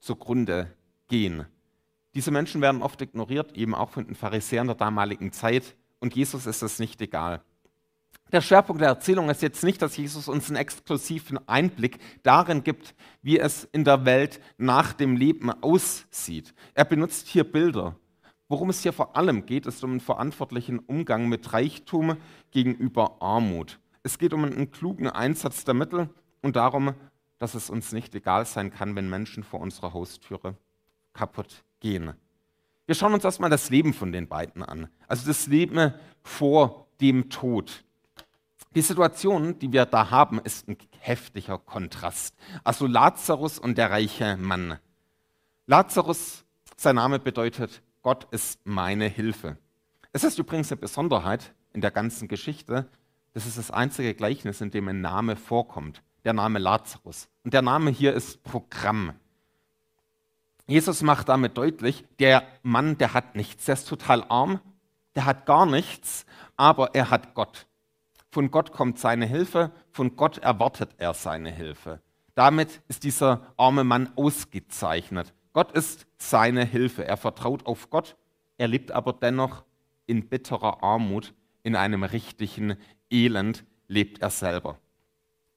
zugrunde 0.00 0.72
gehen. 1.08 1.46
Diese 2.14 2.30
Menschen 2.30 2.62
werden 2.62 2.82
oft 2.82 3.00
ignoriert, 3.02 3.52
eben 3.56 3.74
auch 3.74 3.90
von 3.90 4.06
den 4.06 4.14
Pharisäern 4.14 4.66
der 4.66 4.76
damaligen 4.76 5.32
Zeit. 5.32 5.76
Und 6.00 6.16
Jesus 6.16 6.46
ist 6.46 6.62
es 6.62 6.78
nicht 6.78 7.00
egal. 7.02 7.42
Der 8.32 8.40
Schwerpunkt 8.40 8.80
der 8.80 8.88
Erzählung 8.88 9.28
ist 9.28 9.42
jetzt 9.42 9.62
nicht, 9.62 9.80
dass 9.82 9.96
Jesus 9.96 10.26
uns 10.26 10.48
einen 10.48 10.56
exklusiven 10.56 11.38
Einblick 11.46 11.98
darin 12.24 12.64
gibt, 12.64 12.94
wie 13.22 13.38
es 13.38 13.64
in 13.70 13.84
der 13.84 14.04
Welt 14.04 14.40
nach 14.58 14.94
dem 14.94 15.16
Leben 15.16 15.50
aussieht. 15.62 16.54
Er 16.74 16.84
benutzt 16.84 17.28
hier 17.28 17.44
Bilder. 17.44 17.94
Worum 18.48 18.70
es 18.70 18.82
hier 18.82 18.92
vor 18.92 19.16
allem 19.16 19.46
geht, 19.46 19.66
ist 19.66 19.84
um 19.84 19.90
einen 19.90 20.00
verantwortlichen 20.00 20.78
Umgang 20.78 21.28
mit 21.28 21.52
Reichtum 21.52 22.16
gegenüber 22.50 23.20
Armut. 23.20 23.78
Es 24.06 24.18
geht 24.18 24.32
um 24.32 24.44
einen 24.44 24.70
klugen 24.70 25.08
Einsatz 25.08 25.64
der 25.64 25.74
Mittel 25.74 26.08
und 26.40 26.54
darum, 26.54 26.94
dass 27.40 27.54
es 27.54 27.68
uns 27.68 27.90
nicht 27.90 28.14
egal 28.14 28.46
sein 28.46 28.70
kann, 28.70 28.94
wenn 28.94 29.10
Menschen 29.10 29.42
vor 29.42 29.58
unserer 29.58 29.94
Haustüre 29.94 30.54
kaputt 31.12 31.64
gehen. 31.80 32.12
Wir 32.86 32.94
schauen 32.94 33.14
uns 33.14 33.24
erstmal 33.24 33.50
das 33.50 33.68
Leben 33.68 33.92
von 33.92 34.12
den 34.12 34.28
beiden 34.28 34.62
an. 34.62 34.86
Also 35.08 35.26
das 35.26 35.48
Leben 35.48 35.92
vor 36.22 36.86
dem 37.00 37.30
Tod. 37.30 37.82
Die 38.76 38.80
Situation, 38.80 39.58
die 39.58 39.72
wir 39.72 39.86
da 39.86 40.08
haben, 40.08 40.38
ist 40.38 40.68
ein 40.68 40.76
heftiger 41.00 41.58
Kontrast. 41.58 42.36
Also 42.62 42.86
Lazarus 42.86 43.58
und 43.58 43.76
der 43.76 43.90
reiche 43.90 44.36
Mann. 44.36 44.78
Lazarus, 45.66 46.44
sein 46.76 46.94
Name 46.94 47.18
bedeutet, 47.18 47.82
Gott 48.02 48.28
ist 48.30 48.60
meine 48.64 49.08
Hilfe. 49.08 49.58
Es 50.12 50.22
ist 50.22 50.38
übrigens 50.38 50.70
eine 50.70 50.80
Besonderheit 50.80 51.52
in 51.72 51.80
der 51.80 51.90
ganzen 51.90 52.28
Geschichte, 52.28 52.88
das 53.36 53.44
ist 53.44 53.58
das 53.58 53.70
einzige 53.70 54.14
Gleichnis, 54.14 54.62
in 54.62 54.70
dem 54.70 54.88
ein 54.88 55.02
Name 55.02 55.36
vorkommt, 55.36 56.02
der 56.24 56.32
Name 56.32 56.58
Lazarus. 56.58 57.28
Und 57.44 57.52
der 57.52 57.60
Name 57.60 57.90
hier 57.90 58.14
ist 58.14 58.42
Programm. 58.44 59.12
Jesus 60.66 61.02
macht 61.02 61.28
damit 61.28 61.58
deutlich, 61.58 62.06
der 62.18 62.44
Mann, 62.62 62.96
der 62.96 63.12
hat 63.12 63.36
nichts, 63.36 63.66
der 63.66 63.74
ist 63.74 63.90
total 63.90 64.24
arm, 64.30 64.60
der 65.16 65.26
hat 65.26 65.44
gar 65.44 65.66
nichts, 65.66 66.24
aber 66.56 66.94
er 66.94 67.10
hat 67.10 67.34
Gott. 67.34 67.66
Von 68.30 68.50
Gott 68.50 68.72
kommt 68.72 68.98
seine 68.98 69.26
Hilfe, 69.26 69.70
von 69.90 70.16
Gott 70.16 70.38
erwartet 70.38 70.94
er 70.96 71.12
seine 71.12 71.50
Hilfe. 71.50 72.00
Damit 72.36 72.80
ist 72.88 73.04
dieser 73.04 73.52
arme 73.58 73.84
Mann 73.84 74.08
ausgezeichnet. 74.16 75.34
Gott 75.52 75.72
ist 75.72 76.06
seine 76.16 76.64
Hilfe. 76.64 77.04
Er 77.04 77.18
vertraut 77.18 77.66
auf 77.66 77.90
Gott, 77.90 78.16
er 78.56 78.68
lebt 78.68 78.92
aber 78.92 79.12
dennoch 79.12 79.62
in 80.06 80.26
bitterer 80.26 80.82
Armut, 80.82 81.34
in 81.66 81.74
einem 81.74 82.04
richtigen 82.04 82.76
Elend 83.10 83.64
lebt 83.88 84.20
er 84.20 84.30
selber. 84.30 84.78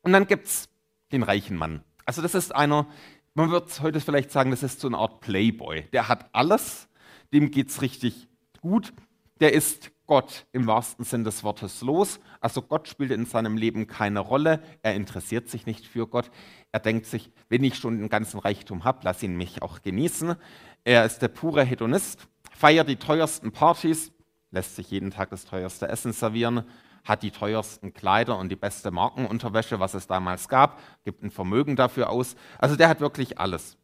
Und 0.02 0.14
dann 0.14 0.28
gibt 0.28 0.48
es 0.48 0.70
den 1.12 1.24
reichen 1.24 1.58
Mann. 1.58 1.84
Also 2.06 2.22
das 2.22 2.36
ist 2.36 2.56
einer, 2.56 2.88
man 3.34 3.52
wird 3.52 3.82
heute 3.82 4.00
vielleicht 4.00 4.32
sagen, 4.32 4.52
das 4.52 4.64
ist 4.64 4.80
so 4.80 4.88
eine 4.88 4.98
Art 4.98 5.22
Playboy. 5.22 5.84
Der 5.94 6.08
hat 6.08 6.30
alles, 6.34 6.88
dem 7.34 7.52
geht 7.52 7.70
es 7.70 7.82
richtig 7.82 8.28
gut, 8.62 8.94
der 9.40 9.54
ist 9.54 9.92
Gott 10.10 10.48
im 10.54 10.66
wahrsten 10.66 11.06
Sinn 11.06 11.24
des 11.24 11.44
Wortes 11.44 11.82
los. 11.82 12.20
Also 12.42 12.64
Gott 12.64 12.88
spielt 12.88 13.12
in 13.12 13.26
seinem 13.26 13.58
Leben 13.58 13.86
keine 13.86 14.22
Rolle. 14.22 14.60
Er 14.82 14.96
interessiert 14.96 15.50
sich 15.50 15.68
nicht 15.68 15.86
für 15.86 16.08
Gott. 16.08 16.32
Er 16.72 16.80
denkt 16.80 17.06
sich, 17.06 17.32
wenn 17.48 17.64
ich 17.64 17.76
schon 17.76 18.00
den 18.00 18.10
ganzen 18.10 18.40
Reichtum 18.40 18.84
habe, 18.86 19.02
lass 19.04 19.22
ihn 19.22 19.38
mich 19.38 19.62
auch 19.62 19.84
genießen. 19.84 20.36
Er 20.84 21.06
ist 21.06 21.20
der 21.20 21.28
pure 21.28 21.64
Hedonist, 21.64 22.28
feiert 22.52 22.90
die 22.90 22.96
teuersten 22.96 23.52
Partys, 23.52 24.12
lässt 24.50 24.76
sich 24.76 24.90
jeden 24.90 25.12
Tag 25.12 25.30
das 25.30 25.46
teuerste 25.46 25.88
Essen 25.88 26.12
servieren, 26.12 26.64
hat 27.10 27.24
die 27.24 27.32
teuersten 27.32 27.94
Kleider 27.94 28.38
und 28.38 28.50
die 28.50 28.56
beste 28.56 28.92
Markenunterwäsche, 28.92 29.80
was 29.80 29.96
es 29.96 30.08
damals 30.08 30.48
gab, 30.48 30.80
gibt 31.04 31.24
ein 31.24 31.32
Vermögen 31.32 31.76
dafür 31.76 32.10
aus. 32.10 32.36
Also 32.58 32.76
der 32.76 32.88
hat 32.88 33.02
wirklich 33.02 33.40
alles. 33.40 33.78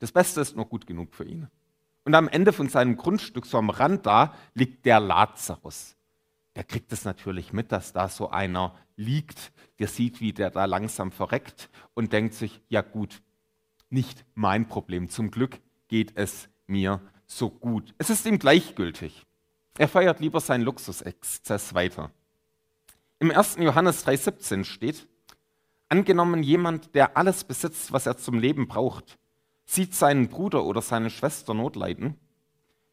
Das 0.00 0.10
Beste 0.10 0.40
ist 0.40 0.56
nur 0.56 0.64
gut 0.64 0.86
genug 0.86 1.14
für 1.14 1.24
ihn. 1.24 1.48
Und 2.04 2.14
am 2.14 2.26
Ende 2.28 2.52
von 2.52 2.68
seinem 2.68 2.96
Grundstück, 2.96 3.44
so 3.44 3.58
am 3.58 3.70
Rand 3.70 4.06
da, 4.06 4.34
liegt 4.54 4.86
der 4.86 4.98
Lazarus. 4.98 5.96
Der 6.56 6.64
kriegt 6.64 6.92
es 6.92 7.04
natürlich 7.04 7.52
mit, 7.52 7.70
dass 7.70 7.92
da 7.92 8.08
so 8.08 8.30
einer 8.30 8.74
liegt. 8.96 9.52
Der 9.78 9.86
sieht, 9.86 10.20
wie 10.20 10.32
der 10.32 10.50
da 10.50 10.64
langsam 10.64 11.12
verreckt 11.12 11.68
und 11.94 12.12
denkt 12.12 12.34
sich, 12.34 12.62
ja 12.68 12.80
gut, 12.80 13.22
nicht 13.90 14.24
mein 14.34 14.66
Problem. 14.66 15.08
Zum 15.10 15.30
Glück 15.30 15.60
geht 15.88 16.16
es 16.16 16.48
mir 16.66 17.00
so 17.26 17.50
gut. 17.50 17.94
Es 17.98 18.10
ist 18.10 18.26
ihm 18.26 18.38
gleichgültig. 18.38 19.26
Er 19.80 19.88
feiert 19.88 20.20
lieber 20.20 20.40
seinen 20.40 20.60
Luxusexzess 20.64 21.72
weiter. 21.72 22.10
Im 23.18 23.30
1. 23.30 23.56
Johannes 23.60 24.06
3,17 24.06 24.64
steht, 24.64 25.08
angenommen 25.88 26.42
jemand, 26.42 26.94
der 26.94 27.16
alles 27.16 27.44
besitzt, 27.44 27.90
was 27.90 28.04
er 28.04 28.18
zum 28.18 28.38
Leben 28.38 28.68
braucht, 28.68 29.18
sieht 29.64 29.94
seinen 29.94 30.28
Bruder 30.28 30.66
oder 30.66 30.82
seine 30.82 31.08
Schwester 31.08 31.54
Not 31.54 31.76
leiden, 31.76 32.18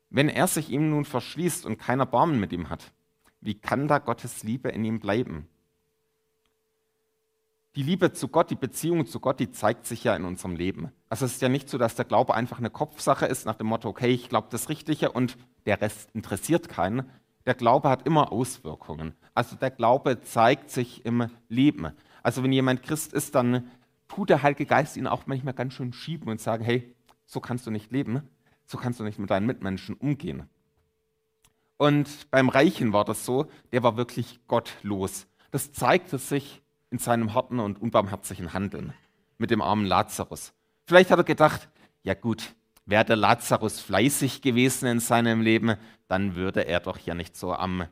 wenn 0.09 0.29
er 0.29 0.47
sich 0.47 0.69
ihm 0.69 0.89
nun 0.89 1.03
verschließt 1.03 1.65
und 1.65 1.77
keiner 1.77 2.05
Barmen 2.05 2.39
mit 2.39 2.53
ihm 2.53 2.69
hat, 2.69 2.93
wie 3.41 3.55
kann 3.55 3.89
da 3.89 3.97
Gottes 3.97 4.43
Liebe 4.43 4.69
in 4.69 4.85
ihm 4.85 5.01
bleiben? 5.01 5.49
Die 7.75 7.83
Liebe 7.83 8.13
zu 8.13 8.29
Gott, 8.29 8.49
die 8.49 8.55
Beziehung 8.55 9.07
zu 9.07 9.19
Gott, 9.19 9.41
die 9.41 9.51
zeigt 9.51 9.85
sich 9.85 10.05
ja 10.05 10.15
in 10.15 10.23
unserem 10.23 10.55
Leben. 10.55 10.93
Also 11.09 11.25
es 11.25 11.33
ist 11.33 11.41
ja 11.41 11.49
nicht 11.49 11.69
so, 11.69 11.77
dass 11.77 11.95
der 11.95 12.05
Glaube 12.05 12.33
einfach 12.33 12.59
eine 12.59 12.69
Kopfsache 12.69 13.25
ist 13.25 13.45
nach 13.45 13.55
dem 13.55 13.67
Motto, 13.67 13.89
okay, 13.89 14.07
ich 14.07 14.29
glaube 14.29 14.47
das 14.51 14.69
Richtige 14.69 15.11
und 15.11 15.37
der 15.67 15.79
Rest 15.81 16.09
interessiert 16.13 16.69
keinen. 16.69 17.09
Der 17.45 17.53
Glaube 17.53 17.89
hat 17.89 18.07
immer 18.07 18.31
Auswirkungen. 18.31 19.13
Also 19.35 19.55
der 19.55 19.69
Glaube 19.69 20.21
zeigt 20.21 20.71
sich 20.71 21.05
im 21.05 21.29
Leben. 21.49 21.91
Also 22.23 22.41
wenn 22.41 22.51
jemand 22.51 22.81
Christ 22.81 23.13
ist, 23.13 23.35
dann 23.35 23.69
tut 24.07 24.29
der 24.29 24.41
Heilige 24.41 24.65
Geist 24.65 24.97
ihn 24.97 25.07
auch 25.07 25.27
manchmal 25.27 25.53
ganz 25.53 25.73
schön 25.73 25.93
schieben 25.93 26.29
und 26.29 26.41
sagen, 26.41 26.63
hey, 26.63 26.95
so 27.25 27.39
kannst 27.39 27.67
du 27.67 27.71
nicht 27.71 27.91
leben, 27.91 28.21
so 28.65 28.77
kannst 28.77 28.99
du 28.99 29.03
nicht 29.03 29.19
mit 29.19 29.29
deinen 29.29 29.45
Mitmenschen 29.45 29.95
umgehen. 29.95 30.49
Und 31.75 32.31
beim 32.31 32.49
Reichen 32.49 32.93
war 32.93 33.05
das 33.05 33.25
so, 33.25 33.47
der 33.71 33.83
war 33.83 33.97
wirklich 33.97 34.39
gottlos. 34.47 35.27
Das 35.51 35.73
zeigte 35.73 36.17
sich 36.17 36.63
in 36.89 36.97
seinem 36.97 37.33
harten 37.33 37.59
und 37.59 37.81
unbarmherzigen 37.81 38.53
Handeln 38.53 38.93
mit 39.37 39.51
dem 39.51 39.61
armen 39.61 39.85
Lazarus. 39.85 40.53
Vielleicht 40.85 41.11
hat 41.11 41.19
er 41.19 41.23
gedacht, 41.23 41.69
ja 42.03 42.13
gut, 42.13 42.55
wäre 42.87 43.05
der 43.05 43.17
Lazarus 43.17 43.79
fleißig 43.79 44.41
gewesen 44.41 44.87
in 44.87 44.99
seinem 44.99 45.41
Leben, 45.41 45.75
dann 46.07 46.35
würde 46.35 46.65
er 46.65 46.79
doch 46.79 46.97
ja 46.97 47.13
nicht 47.13 47.35
so 47.35 47.53
am 47.53 47.85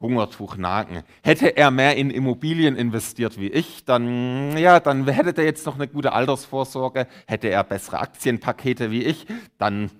Hungertuch 0.00 0.56
nagen. 0.56 1.02
Hätte 1.22 1.56
er 1.56 1.70
mehr 1.70 1.96
in 1.96 2.10
Immobilien 2.10 2.76
investiert 2.76 3.38
wie 3.40 3.48
ich, 3.48 3.84
dann, 3.84 4.56
ja, 4.56 4.80
dann 4.80 5.08
hätte 5.08 5.40
er 5.40 5.46
jetzt 5.46 5.64
noch 5.64 5.76
eine 5.76 5.88
gute 5.88 6.12
Altersvorsorge. 6.12 7.06
Hätte 7.26 7.48
er 7.48 7.64
bessere 7.64 8.00
Aktienpakete 8.00 8.90
wie 8.90 9.04
ich, 9.04 9.26
dann 9.58 9.90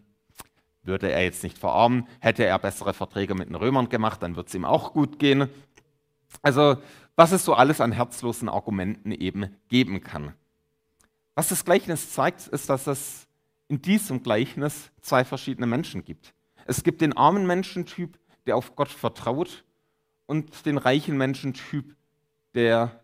würde 0.82 1.10
er 1.10 1.22
jetzt 1.22 1.42
nicht 1.42 1.58
verarmen. 1.58 2.06
Hätte 2.20 2.44
er 2.44 2.58
bessere 2.58 2.92
Verträge 2.92 3.34
mit 3.34 3.48
den 3.48 3.54
Römern 3.54 3.88
gemacht, 3.88 4.22
dann 4.22 4.36
würde 4.36 4.48
es 4.48 4.54
ihm 4.54 4.64
auch 4.64 4.92
gut 4.92 5.18
gehen. 5.18 5.48
Also, 6.42 6.76
was 7.14 7.32
es 7.32 7.44
so 7.44 7.54
alles 7.54 7.80
an 7.80 7.92
herzlosen 7.92 8.48
Argumenten 8.48 9.12
eben 9.12 9.56
geben 9.68 10.02
kann. 10.02 10.34
Was 11.34 11.48
das 11.48 11.64
Gleichnis 11.64 12.12
zeigt, 12.12 12.48
ist, 12.48 12.68
dass 12.68 12.86
es 12.86 13.28
in 13.72 13.80
diesem 13.80 14.22
Gleichnis 14.22 14.90
zwei 15.00 15.24
verschiedene 15.24 15.66
Menschen 15.66 16.04
gibt. 16.04 16.34
Es 16.66 16.82
gibt 16.82 17.00
den 17.00 17.16
armen 17.16 17.46
Menschentyp, 17.46 18.18
der 18.44 18.58
auf 18.58 18.76
Gott 18.76 18.90
vertraut, 18.90 19.64
und 20.26 20.66
den 20.66 20.76
reichen 20.76 21.16
Menschentyp, 21.16 21.96
der 22.52 23.02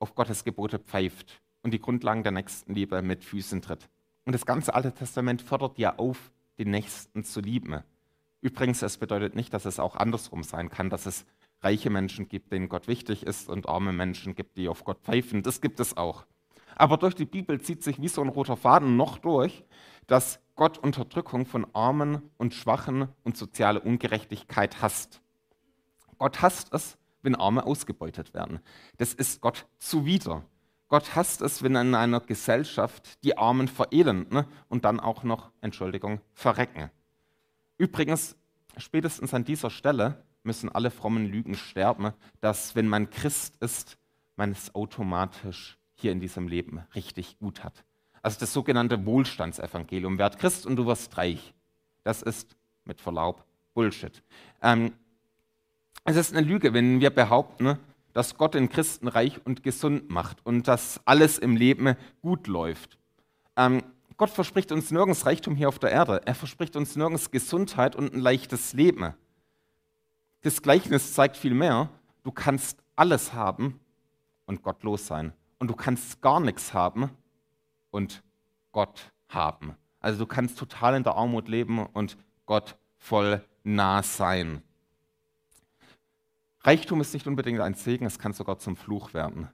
auf 0.00 0.16
Gottes 0.16 0.42
Gebote 0.42 0.80
pfeift 0.80 1.40
und 1.62 1.70
die 1.72 1.80
Grundlagen 1.80 2.24
der 2.24 2.32
Nächstenliebe 2.32 3.02
mit 3.02 3.22
Füßen 3.22 3.62
tritt. 3.62 3.88
Und 4.24 4.32
das 4.32 4.46
ganze 4.46 4.74
Alte 4.74 4.92
Testament 4.92 5.42
fordert 5.42 5.78
ja 5.78 5.96
auf, 5.96 6.32
den 6.58 6.72
Nächsten 6.72 7.22
zu 7.22 7.40
lieben. 7.40 7.84
Übrigens, 8.40 8.82
es 8.82 8.98
bedeutet 8.98 9.36
nicht, 9.36 9.54
dass 9.54 9.64
es 9.64 9.78
auch 9.78 9.94
andersrum 9.94 10.42
sein 10.42 10.70
kann, 10.70 10.90
dass 10.90 11.06
es 11.06 11.24
reiche 11.60 11.88
Menschen 11.88 12.28
gibt, 12.28 12.50
denen 12.50 12.68
Gott 12.68 12.88
wichtig 12.88 13.24
ist 13.24 13.48
und 13.48 13.68
arme 13.68 13.92
Menschen 13.92 14.34
gibt, 14.34 14.56
die 14.56 14.68
auf 14.68 14.82
Gott 14.82 15.02
pfeifen. 15.02 15.44
Das 15.44 15.60
gibt 15.60 15.78
es 15.78 15.96
auch. 15.96 16.26
Aber 16.76 16.96
durch 16.96 17.14
die 17.14 17.24
Bibel 17.24 17.60
zieht 17.60 17.82
sich 17.82 18.00
wie 18.00 18.08
so 18.08 18.22
ein 18.22 18.28
roter 18.28 18.56
Faden 18.56 18.96
noch 18.96 19.18
durch, 19.18 19.64
dass 20.06 20.40
Gott 20.54 20.78
Unterdrückung 20.78 21.46
von 21.46 21.66
Armen 21.74 22.30
und 22.38 22.54
Schwachen 22.54 23.08
und 23.24 23.36
soziale 23.36 23.80
Ungerechtigkeit 23.80 24.82
hasst. 24.82 25.20
Gott 26.18 26.42
hasst 26.42 26.72
es, 26.72 26.98
wenn 27.22 27.34
Arme 27.34 27.64
ausgebeutet 27.64 28.34
werden. 28.34 28.60
Das 28.98 29.14
ist 29.14 29.40
Gott 29.40 29.66
zuwider. 29.78 30.44
Gott 30.88 31.16
hasst 31.16 31.40
es, 31.40 31.62
wenn 31.62 31.74
in 31.74 31.94
einer 31.94 32.20
Gesellschaft 32.20 33.24
die 33.24 33.38
Armen 33.38 33.66
verelenden 33.66 34.34
ne, 34.34 34.46
und 34.68 34.84
dann 34.84 35.00
auch 35.00 35.22
noch, 35.22 35.50
Entschuldigung, 35.62 36.20
verrecken. 36.34 36.90
Übrigens, 37.78 38.36
spätestens 38.76 39.32
an 39.32 39.44
dieser 39.44 39.70
Stelle 39.70 40.22
müssen 40.42 40.68
alle 40.68 40.90
frommen 40.90 41.26
Lügen 41.26 41.54
sterben, 41.54 42.12
dass 42.40 42.74
wenn 42.74 42.88
man 42.88 43.08
Christ 43.08 43.56
ist, 43.60 43.96
man 44.36 44.52
es 44.52 44.74
automatisch 44.74 45.78
hier 46.02 46.12
in 46.12 46.20
diesem 46.20 46.48
Leben 46.48 46.82
richtig 46.94 47.38
gut 47.38 47.64
hat. 47.64 47.84
Also 48.20 48.38
das 48.38 48.52
sogenannte 48.52 49.04
Wohlstandsevangelium. 49.04 50.18
Werd 50.18 50.38
Christ 50.38 50.66
und 50.66 50.76
du 50.76 50.86
wirst 50.86 51.16
reich. 51.16 51.54
Das 52.04 52.22
ist 52.22 52.56
mit 52.84 53.00
Verlaub 53.00 53.44
Bullshit. 53.74 54.22
Ähm, 54.62 54.92
es 56.04 56.16
ist 56.16 56.34
eine 56.34 56.46
Lüge, 56.46 56.74
wenn 56.74 57.00
wir 57.00 57.10
behaupten, 57.10 57.78
dass 58.12 58.36
Gott 58.36 58.54
den 58.54 58.68
Christen 58.68 59.08
reich 59.08 59.40
und 59.44 59.62
gesund 59.62 60.10
macht 60.10 60.44
und 60.44 60.68
dass 60.68 61.00
alles 61.06 61.38
im 61.38 61.56
Leben 61.56 61.96
gut 62.20 62.46
läuft. 62.46 62.98
Ähm, 63.56 63.82
Gott 64.16 64.30
verspricht 64.30 64.72
uns 64.72 64.90
nirgends 64.90 65.26
Reichtum 65.26 65.56
hier 65.56 65.68
auf 65.68 65.78
der 65.78 65.90
Erde. 65.90 66.20
Er 66.24 66.34
verspricht 66.34 66.76
uns 66.76 66.96
nirgends 66.96 67.30
Gesundheit 67.30 67.96
und 67.96 68.12
ein 68.12 68.20
leichtes 68.20 68.72
Leben. 68.72 69.14
Das 70.42 70.60
Gleichnis 70.62 71.14
zeigt 71.14 71.36
viel 71.36 71.54
mehr. 71.54 71.88
Du 72.22 72.30
kannst 72.30 72.82
alles 72.94 73.32
haben 73.32 73.80
und 74.46 74.62
gottlos 74.62 75.06
sein. 75.06 75.32
Und 75.62 75.68
du 75.68 75.76
kannst 75.76 76.20
gar 76.20 76.40
nichts 76.40 76.74
haben 76.74 77.08
und 77.92 78.24
Gott 78.72 79.12
haben. 79.28 79.76
Also 80.00 80.18
du 80.18 80.26
kannst 80.26 80.58
total 80.58 80.96
in 80.96 81.04
der 81.04 81.14
Armut 81.14 81.46
leben 81.46 81.86
und 81.86 82.16
Gott 82.46 82.76
voll 82.96 83.44
nah 83.62 84.02
sein. 84.02 84.60
Reichtum 86.62 87.00
ist 87.00 87.14
nicht 87.14 87.28
unbedingt 87.28 87.60
ein 87.60 87.74
Segen, 87.74 88.06
es 88.06 88.18
kann 88.18 88.32
sogar 88.32 88.58
zum 88.58 88.74
Fluch 88.74 89.14
werden. 89.14 89.50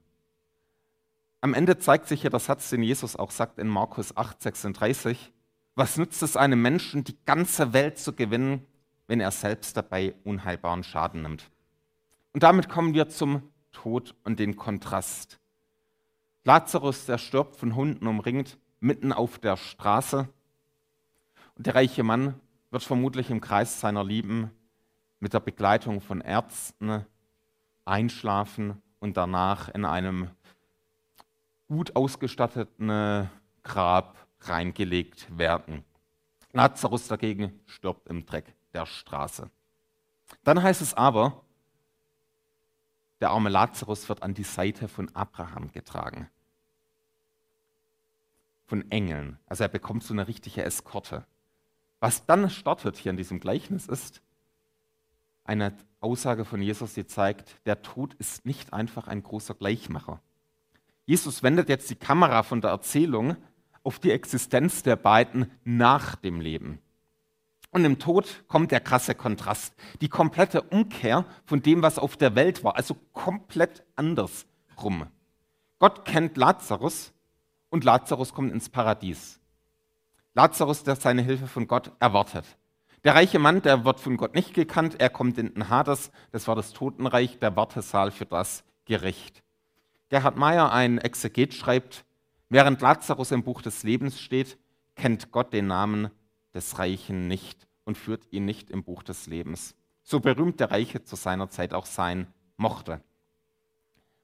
Am 1.42 1.52
Ende 1.52 1.76
zeigt 1.76 2.08
sich 2.08 2.22
ja 2.22 2.30
der 2.30 2.40
Satz, 2.40 2.70
den 2.70 2.82
Jesus 2.82 3.14
auch 3.14 3.30
sagt 3.30 3.58
in 3.58 3.68
Markus 3.68 4.16
8, 4.16 4.40
36. 4.40 5.30
Was 5.74 5.98
nützt 5.98 6.22
es 6.22 6.38
einem 6.38 6.62
Menschen, 6.62 7.04
die 7.04 7.18
ganze 7.26 7.74
Welt 7.74 7.98
zu 7.98 8.14
gewinnen, 8.14 8.66
wenn 9.08 9.20
er 9.20 9.30
selbst 9.30 9.76
dabei 9.76 10.14
unheilbaren 10.24 10.84
Schaden 10.84 11.20
nimmt? 11.20 11.50
Und 12.32 12.44
damit 12.44 12.70
kommen 12.70 12.94
wir 12.94 13.10
zum 13.10 13.42
Tod 13.72 14.14
und 14.24 14.38
den 14.38 14.56
Kontrast. 14.56 15.38
Lazarus, 16.48 17.04
der 17.04 17.18
stirbt 17.18 17.56
von 17.56 17.76
Hunden 17.76 18.06
umringt, 18.06 18.56
mitten 18.80 19.12
auf 19.12 19.38
der 19.38 19.58
Straße. 19.58 20.30
Und 21.56 21.66
der 21.66 21.74
reiche 21.74 22.02
Mann 22.02 22.40
wird 22.70 22.82
vermutlich 22.82 23.28
im 23.28 23.42
Kreis 23.42 23.80
seiner 23.80 24.02
Lieben 24.02 24.50
mit 25.20 25.34
der 25.34 25.40
Begleitung 25.40 26.00
von 26.00 26.22
Ärzten 26.22 27.04
einschlafen 27.84 28.80
und 28.98 29.18
danach 29.18 29.68
in 29.68 29.84
einem 29.84 30.30
gut 31.66 31.94
ausgestatteten 31.94 33.28
Grab 33.62 34.16
reingelegt 34.40 35.28
werden. 35.36 35.84
Lazarus 36.52 37.08
dagegen 37.08 37.60
stirbt 37.66 38.08
im 38.08 38.24
Dreck 38.24 38.54
der 38.72 38.86
Straße. 38.86 39.50
Dann 40.44 40.62
heißt 40.62 40.80
es 40.80 40.94
aber, 40.94 41.42
der 43.20 43.32
arme 43.32 43.50
Lazarus 43.50 44.08
wird 44.08 44.22
an 44.22 44.32
die 44.32 44.44
Seite 44.44 44.88
von 44.88 45.14
Abraham 45.14 45.70
getragen. 45.72 46.30
Von 48.68 48.88
Engeln. 48.92 49.38
Also 49.46 49.64
er 49.64 49.68
bekommt 49.68 50.04
so 50.04 50.14
eine 50.14 50.28
richtige 50.28 50.62
Eskorte. 50.62 51.26
Was 51.98 52.26
dann 52.26 52.48
startet 52.48 52.96
hier 52.96 53.10
in 53.10 53.16
diesem 53.16 53.40
Gleichnis 53.40 53.86
ist, 53.86 54.22
eine 55.42 55.76
Aussage 56.00 56.44
von 56.44 56.62
Jesus, 56.62 56.94
die 56.94 57.06
zeigt, 57.06 57.56
der 57.66 57.82
Tod 57.82 58.14
ist 58.14 58.44
nicht 58.46 58.72
einfach 58.72 59.08
ein 59.08 59.22
großer 59.22 59.54
Gleichmacher. 59.54 60.20
Jesus 61.06 61.42
wendet 61.42 61.70
jetzt 61.70 61.88
die 61.88 61.96
Kamera 61.96 62.42
von 62.42 62.60
der 62.60 62.70
Erzählung 62.70 63.36
auf 63.82 63.98
die 63.98 64.10
Existenz 64.10 64.82
der 64.82 64.96
beiden 64.96 65.50
nach 65.64 66.16
dem 66.16 66.42
Leben. 66.42 66.80
Und 67.70 67.84
im 67.84 67.98
Tod 67.98 68.44
kommt 68.48 68.70
der 68.70 68.80
krasse 68.80 69.14
Kontrast, 69.14 69.74
die 70.02 70.08
komplette 70.08 70.62
Umkehr 70.62 71.24
von 71.46 71.62
dem, 71.62 71.82
was 71.82 71.98
auf 71.98 72.16
der 72.16 72.34
Welt 72.34 72.62
war, 72.62 72.76
also 72.76 72.96
komplett 73.12 73.84
andersrum. 73.96 75.06
Gott 75.78 76.04
kennt 76.04 76.36
Lazarus 76.36 77.12
und 77.70 77.84
Lazarus 77.84 78.32
kommt 78.32 78.52
ins 78.52 78.68
Paradies. 78.68 79.40
Lazarus, 80.34 80.84
der 80.84 80.96
seine 80.96 81.22
Hilfe 81.22 81.46
von 81.46 81.66
Gott 81.66 81.92
erwartet. 82.00 82.44
Der 83.04 83.14
reiche 83.14 83.38
Mann, 83.38 83.62
der 83.62 83.84
wird 83.84 84.00
von 84.00 84.16
Gott 84.16 84.34
nicht 84.34 84.54
gekannt, 84.54 85.00
er 85.00 85.10
kommt 85.10 85.38
in 85.38 85.54
den 85.54 85.68
Hades, 85.68 86.10
das 86.32 86.48
war 86.48 86.56
das 86.56 86.72
Totenreich, 86.72 87.38
der 87.38 87.56
Wartesaal 87.56 88.10
für 88.10 88.26
das 88.26 88.64
Gericht. 88.84 89.42
Gerhard 90.08 90.36
Meyer, 90.36 90.72
ein 90.72 90.98
Exeget, 90.98 91.54
schreibt, 91.54 92.04
während 92.48 92.80
Lazarus 92.80 93.30
im 93.30 93.44
Buch 93.44 93.62
des 93.62 93.82
Lebens 93.82 94.20
steht, 94.20 94.58
kennt 94.96 95.30
Gott 95.30 95.52
den 95.52 95.66
Namen 95.66 96.10
des 96.54 96.78
Reichen 96.78 97.28
nicht 97.28 97.66
und 97.84 97.96
führt 97.96 98.26
ihn 98.32 98.44
nicht 98.44 98.70
im 98.70 98.82
Buch 98.82 99.02
des 99.02 99.26
Lebens. 99.26 99.74
So 100.02 100.20
berühmt 100.20 100.58
der 100.60 100.70
Reiche 100.70 101.04
zu 101.04 101.16
seiner 101.16 101.50
Zeit 101.50 101.74
auch 101.74 101.86
sein 101.86 102.26
mochte. 102.56 103.00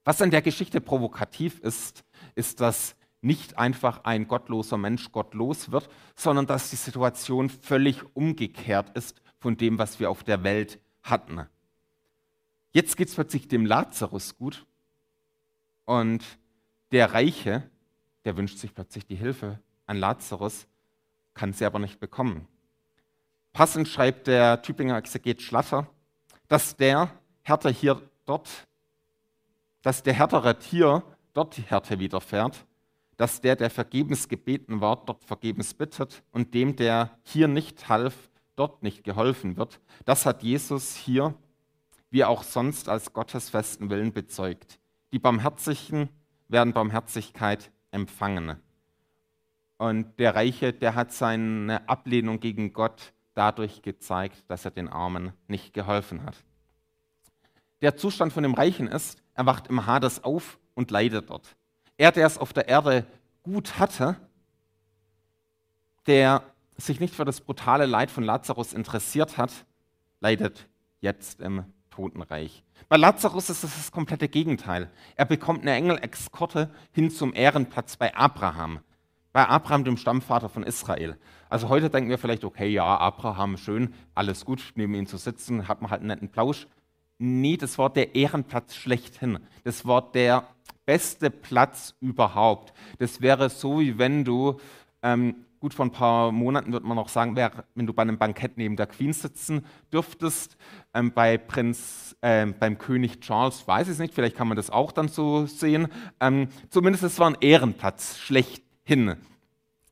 Was 0.05 0.21
an 0.21 0.31
der 0.31 0.43
Geschichte 0.43 0.81
provokativ 0.81 1.61
ist, 1.61 2.05
ist, 2.35 2.61
dass 2.61 2.97
nicht 3.25 3.59
einfach 3.59 4.05
ein 4.05 4.29
gottloser 4.29 4.77
Mensch 4.77 5.11
gottlos 5.11 5.73
wird, 5.73 5.89
sondern 6.15 6.47
dass 6.47 6.71
die 6.71 6.77
Situation 6.77 7.49
völlig 7.49 8.05
umgekehrt 8.15 8.97
ist 8.97 9.23
von 9.39 9.57
dem, 9.57 9.79
was 9.79 9.99
wir 9.99 10.11
auf 10.11 10.23
der 10.23 10.45
Welt 10.45 10.79
hatten. 11.03 11.47
Jetzt 12.73 12.97
geht 12.97 13.09
es 13.09 13.15
plötzlich 13.15 13.49
dem 13.49 13.67
Lazarus 13.67 14.37
gut 14.37 14.67
und 15.85 16.23
der 16.93 17.13
Reiche, 17.15 17.69
der 18.25 18.37
wünscht 18.37 18.59
sich 18.59 18.75
plötzlich 18.75 19.07
die 19.07 19.17
Hilfe 19.17 19.59
an 19.87 19.97
Lazarus, 19.97 20.67
kann 21.35 21.53
sie 21.53 21.65
aber 21.65 21.79
nicht 21.79 22.01
bekommen. 22.01 22.47
Passend 23.53 23.89
schreibt 23.89 24.27
der 24.27 24.63
Tübinger 24.63 24.97
Exeget 24.97 25.41
Schlatter, 25.41 25.87
dass 26.49 26.77
der 26.77 27.11
Härte 27.43 27.71
hier 27.71 28.03
dort, 28.25 28.67
dass 29.83 30.03
der 30.03 30.15
härtere 30.15 30.59
Tier 30.59 31.03
dort 31.33 31.57
die 31.57 31.63
Härte 31.63 31.99
widerfährt, 31.99 32.67
dass 33.17 33.41
der, 33.41 33.57
der 33.57 33.71
vergebens 33.71 34.29
gebeten 34.29 34.81
war, 34.81 35.05
dort 35.05 35.25
vergebens 35.25 35.75
bittet 35.75 36.23
und 36.33 36.55
dem, 36.55 36.77
der 36.77 37.19
hier 37.23 37.49
nicht 37.49 37.89
half, 37.89 38.31
dort 38.57 38.83
nicht 38.83 39.05
geholfen 39.05 39.57
wird. 39.57 39.81
Das 40.05 40.27
hat 40.27 40.43
Jesus 40.43 40.95
hier, 40.95 41.35
wie 42.11 42.25
auch 42.25 42.43
sonst, 42.43 42.89
als 42.89 43.13
Gottes 43.13 43.51
festen 43.51 43.91
Willen 43.91 44.13
bezeugt. 44.13 44.79
Die 45.13 45.19
Barmherzigen 45.19 46.09
werden 46.49 46.73
Barmherzigkeit 46.73 47.71
empfangen. 47.91 48.57
Und 49.77 50.19
der 50.19 50.35
Reiche, 50.35 50.73
der 50.73 50.95
hat 50.95 51.13
seine 51.13 51.89
Ablehnung 51.89 52.41
gegen 52.41 52.73
Gott 52.73 53.13
dadurch 53.35 53.83
gezeigt, 53.83 54.45
dass 54.49 54.65
er 54.65 54.71
den 54.71 54.89
Armen 54.89 55.33
nicht 55.49 55.75
geholfen 55.75 56.25
hat. 56.25 56.37
Der 57.83 57.97
Zustand 57.97 58.33
von 58.33 58.45
dem 58.45 58.55
Reichen 58.55 58.87
ist, 58.87 59.23
er 59.35 59.47
wacht 59.47 59.67
im 59.67 59.87
Hades 59.87 60.23
auf 60.23 60.59
und 60.75 60.91
leidet 60.91 61.29
dort. 61.29 61.57
Er, 61.97 62.13
der 62.13 62.27
es 62.27 62.39
auf 62.39 62.53
der 62.53 62.69
Erde 62.69 63.07
gut 63.43 63.79
hatte, 63.79 64.17
der 66.07 66.43
sich 66.77 67.01
nicht 67.01 67.15
für 67.15 67.25
das 67.25 67.41
brutale 67.41 67.87
Leid 67.87 68.11
von 68.11 68.25
Lazarus 68.25 68.73
interessiert 68.73 69.39
hat, 69.39 69.53
leidet 70.21 70.69
jetzt 71.01 71.41
im 71.41 71.65
Totenreich. 71.91 72.65
Bei 72.89 72.97
Lazarus 72.97 73.51
ist 73.51 73.63
es 73.63 73.77
das 73.77 73.93
komplette 73.93 74.29
Gegenteil. 74.29 74.91
Er 75.17 75.25
bekommt 75.25 75.63
eine 75.63 75.75
Engel-Exkorte 75.75 76.71
hin 76.93 77.11
zum 77.11 77.35
Ehrenplatz 77.35 77.97
bei 77.97 78.15
Abraham. 78.15 78.81
Bei 79.33 79.49
Abraham, 79.49 79.85
dem 79.85 79.97
Stammvater 79.97 80.49
von 80.49 80.63
Israel. 80.63 81.17
Also 81.49 81.69
heute 81.69 81.91
denken 81.91 82.11
wir 82.11 82.19
vielleicht, 82.19 82.45
okay, 82.45 82.69
ja, 82.69 82.85
Abraham, 82.85 83.57
schön, 83.57 83.95
alles 84.15 84.45
gut, 84.45 84.73
neben 84.75 84.95
ihm 84.95 85.07
zu 85.07 85.17
sitzen, 85.17 85.69
hat 85.69 85.83
man 85.83 85.91
halt 85.91 86.01
einen 86.01 86.09
netten 86.09 86.29
Plausch. 86.29 86.67
Nee, 87.19 87.57
das 87.57 87.79
war 87.79 87.91
der 87.91 88.15
Ehrenplatz 88.15 88.75
schlechthin. 88.75 89.39
Das 89.63 89.87
war 89.87 90.11
der 90.13 90.49
beste 90.87 91.31
Platz 91.31 91.95
überhaupt. 92.01 92.73
Das 92.99 93.21
wäre 93.21 93.51
so, 93.51 93.81
wie 93.81 93.99
wenn 93.99 94.25
du, 94.25 94.59
ähm, 95.03 95.37
gut 95.61 95.75
vor 95.75 95.87
ein 95.87 95.93
paar 95.93 96.31
Monaten 96.31 96.73
würde 96.73 96.87
man 96.87 96.97
noch 96.97 97.09
sagen, 97.09 97.37
wär, 97.37 97.65
wenn 97.75 97.87
du 97.87 97.95
bei 97.95 98.03
einem 98.03 98.19
Bankett 98.19 98.59
neben 98.59 98.77
der 98.77 98.87
Queen 98.87 99.13
sitzen 99.13 99.65
dürftest, 99.93 100.57
ähm, 100.93 101.13
bei 101.13 101.39
Prinz, 101.39 102.17
äh, 102.21 102.47
beim 102.47 102.79
König 102.79 103.21
Charles, 103.21 103.67
weiß 103.67 103.87
ich 103.89 103.93
es 103.95 103.99
nicht, 103.99 104.15
vielleicht 104.15 104.37
kann 104.37 104.49
man 104.49 104.57
das 104.57 104.71
auch 104.71 104.93
dann 104.93 105.09
so 105.09 105.47
sehen. 105.47 105.89
Ähm, 106.21 106.49
zumindest 106.71 107.05
es 107.05 107.19
war 107.19 107.29
ein 107.29 107.39
Ehrenplatz 107.41 108.19
schlechthin. 108.19 109.17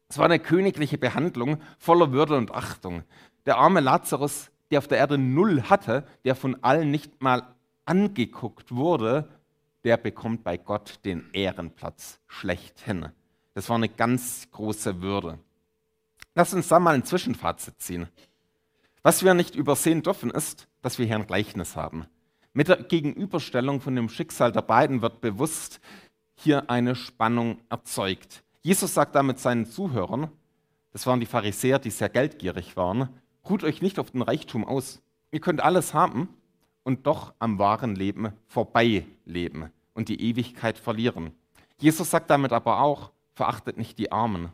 Es 0.09 0.19
war 0.19 0.27
eine 0.27 0.39
königliche 0.39 0.99
Behandlung 0.99 1.59
voller 1.79 2.13
Würde 2.13 2.37
und 2.37 2.55
Achtung. 2.55 3.03
Der 3.47 3.57
arme 3.57 3.81
Lazarus 3.81 4.53
der 4.73 4.79
auf 4.79 4.89
der 4.89 4.99
Erde 4.99 5.19
null 5.19 5.65
hatte, 5.65 6.05
der 6.25 6.35
von 6.35 6.57
allen 6.63 6.91
nicht 6.91 7.23
mal 7.23 7.55
angeguckt 7.85 8.75
wurde, 8.75 9.29
der 9.85 9.97
bekommt 9.97 10.45
bei 10.45 10.57
Gott 10.57 11.01
den 11.05 11.29
Ehrenplatz 11.33 12.21
schlechthin. 12.27 13.09
Das 13.55 13.69
war 13.69 13.77
eine 13.77 13.89
ganz 13.89 14.49
große 14.51 15.03
Würde. 15.03 15.39
Lass 16.35 16.55
uns 16.55 16.69
da 16.69 16.79
mal 16.79 16.95
ein 16.95 17.05
Zwischenfazit 17.05 17.81
ziehen. 17.81 18.09
Was 19.03 19.25
wir 19.25 19.35
nicht 19.35 19.57
übersehen 19.57 20.03
dürfen, 20.03 20.31
ist, 20.31 20.69
dass 20.81 20.99
wir 20.99 21.07
hier 21.07 21.17
ein 21.17 21.27
Gleichnis 21.27 21.77
haben. 21.77 22.07
Mit 22.55 22.69
der 22.69 22.77
Gegenüberstellung 22.77 23.81
von 23.81 23.97
dem 23.97 24.09
Schicksal 24.09 24.53
der 24.53 24.63
beiden 24.63 25.03
wird 25.03 25.21
bewusst 25.21 25.81
hier 26.35 26.71
eine 26.71 26.95
Spannung 26.95 27.61
erzeugt. 27.69 28.45
Jesus 28.63 28.95
sagt 28.95 29.15
damit 29.15 29.39
seinen 29.39 29.67
Zuhörern, 29.67 30.31
das 30.93 31.07
waren 31.07 31.21
die 31.21 31.27
Pharisäer, 31.27 31.79
die 31.79 31.91
sehr 31.91 32.09
geldgierig 32.09 32.77
waren, 32.77 33.09
ruht 33.49 33.65
euch 33.65 33.83
nicht 33.83 33.99
auf 33.99 34.11
den 34.11 34.23
Reichtum 34.23 34.65
aus. 34.65 35.03
Ihr 35.31 35.41
könnt 35.41 35.63
alles 35.63 35.95
haben 35.95 36.29
und 36.85 37.07
doch 37.07 37.35
am 37.39 37.59
wahren 37.59 37.95
Leben 37.95 38.33
vorbeileben 38.47 39.71
und 39.95 40.09
die 40.09 40.21
Ewigkeit 40.21 40.79
verlieren. 40.79 41.33
Jesus 41.79 42.11
sagt 42.11 42.31
damit 42.31 42.53
aber 42.53 42.81
auch, 42.81 43.13
verachtet 43.35 43.77
nicht 43.77 43.99
die 43.99 44.13
Armen. 44.13 44.53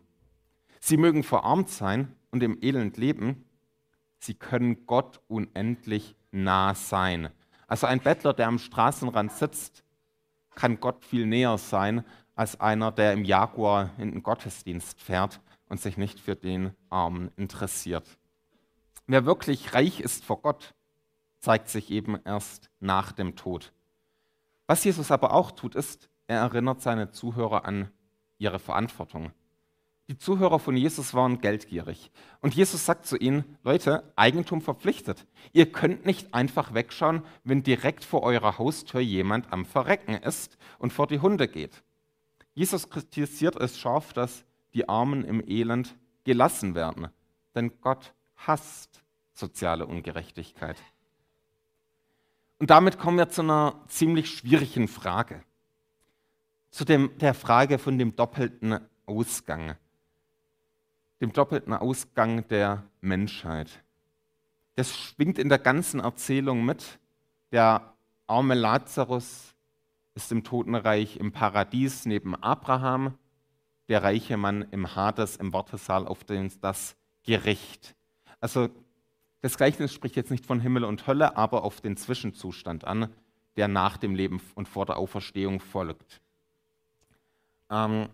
Sie 0.80 0.96
mögen 0.96 1.22
verarmt 1.22 1.68
sein 1.68 2.14
und 2.30 2.42
im 2.42 2.58
Elend 2.62 2.96
leben, 2.96 3.44
sie 4.18 4.34
können 4.34 4.86
Gott 4.86 5.20
unendlich 5.28 6.16
nah 6.30 6.74
sein. 6.74 7.30
Also 7.66 7.86
ein 7.86 8.00
Bettler, 8.00 8.32
der 8.32 8.48
am 8.48 8.58
Straßenrand 8.58 9.32
sitzt, 9.32 9.84
kann 10.54 10.80
Gott 10.80 11.04
viel 11.04 11.26
näher 11.26 11.58
sein 11.58 12.04
als 12.34 12.60
einer, 12.60 12.92
der 12.92 13.12
im 13.12 13.24
Jaguar 13.24 13.90
in 13.98 14.12
den 14.12 14.22
Gottesdienst 14.22 15.02
fährt 15.02 15.40
und 15.68 15.80
sich 15.80 15.96
nicht 15.96 16.20
für 16.20 16.36
den 16.36 16.72
Armen 16.88 17.30
interessiert. 17.36 18.18
Wer 19.06 19.24
wirklich 19.24 19.74
reich 19.74 20.00
ist 20.00 20.24
vor 20.24 20.40
Gott, 20.42 20.74
zeigt 21.38 21.68
sich 21.68 21.90
eben 21.90 22.18
erst 22.24 22.70
nach 22.80 23.12
dem 23.12 23.36
Tod. 23.36 23.72
Was 24.66 24.84
Jesus 24.84 25.10
aber 25.10 25.32
auch 25.32 25.50
tut, 25.50 25.74
ist, 25.74 26.08
er 26.26 26.40
erinnert 26.40 26.82
seine 26.82 27.10
Zuhörer 27.10 27.64
an 27.64 27.90
ihre 28.38 28.58
Verantwortung. 28.58 29.32
Die 30.08 30.16
Zuhörer 30.16 30.58
von 30.58 30.74
Jesus 30.74 31.12
waren 31.12 31.40
geldgierig. 31.40 32.10
Und 32.40 32.54
Jesus 32.54 32.86
sagt 32.86 33.04
zu 33.04 33.18
ihnen, 33.18 33.58
Leute, 33.62 34.10
Eigentum 34.16 34.62
verpflichtet. 34.62 35.26
Ihr 35.52 35.70
könnt 35.70 36.06
nicht 36.06 36.32
einfach 36.32 36.72
wegschauen, 36.72 37.22
wenn 37.44 37.62
direkt 37.62 38.04
vor 38.04 38.22
eurer 38.22 38.56
Haustür 38.56 39.00
jemand 39.00 39.52
am 39.52 39.66
Verrecken 39.66 40.14
ist 40.14 40.56
und 40.78 40.94
vor 40.94 41.06
die 41.06 41.20
Hunde 41.20 41.46
geht. 41.46 41.82
Jesus 42.54 42.88
kritisiert 42.88 43.56
es 43.56 43.78
scharf, 43.78 44.14
dass 44.14 44.44
die 44.72 44.88
Armen 44.88 45.24
im 45.24 45.46
Elend 45.46 45.94
gelassen 46.24 46.74
werden. 46.74 47.08
Denn 47.54 47.78
Gott 47.82 48.14
hasst 48.36 49.02
soziale 49.34 49.86
Ungerechtigkeit. 49.86 50.76
Und 52.58 52.70
damit 52.70 52.98
kommen 52.98 53.18
wir 53.18 53.28
zu 53.28 53.42
einer 53.42 53.84
ziemlich 53.88 54.30
schwierigen 54.30 54.88
Frage. 54.88 55.42
Zu 56.70 56.84
dem, 56.84 57.16
der 57.18 57.34
Frage 57.34 57.78
von 57.78 57.98
dem 57.98 58.16
doppelten 58.16 58.80
Ausgang. 59.06 59.76
Dem 61.20 61.32
doppelten 61.32 61.72
Ausgang 61.72 62.46
der 62.48 62.84
Menschheit. 63.00 63.82
Das 64.74 64.96
schwingt 64.96 65.38
in 65.38 65.48
der 65.48 65.58
ganzen 65.58 66.00
Erzählung 66.00 66.64
mit. 66.64 66.98
Der 67.52 67.94
arme 68.26 68.54
Lazarus 68.54 69.54
ist 70.14 70.32
im 70.32 70.44
Totenreich 70.44 71.16
im 71.16 71.32
Paradies 71.32 72.04
neben 72.04 72.34
Abraham, 72.34 73.16
der 73.88 74.02
reiche 74.02 74.36
Mann 74.36 74.66
im 74.70 74.94
Hades 74.94 75.36
im 75.36 75.52
Wartesaal 75.52 76.06
auf 76.06 76.24
das 76.24 76.96
Gericht. 77.22 77.94
Also 78.40 78.68
das 79.40 79.56
Gleichnis 79.56 79.92
spricht 79.92 80.16
jetzt 80.16 80.30
nicht 80.30 80.46
von 80.46 80.60
Himmel 80.60 80.84
und 80.84 81.06
Hölle, 81.06 81.36
aber 81.36 81.64
auf 81.64 81.80
den 81.80 81.96
Zwischenzustand 81.96 82.84
an, 82.84 83.08
der 83.56 83.68
nach 83.68 83.96
dem 83.96 84.14
Leben 84.14 84.40
und 84.54 84.68
vor 84.68 84.86
der 84.86 84.96
Auferstehung 84.96 85.60
folgt. 85.60 86.20
Ähm, 87.70 88.08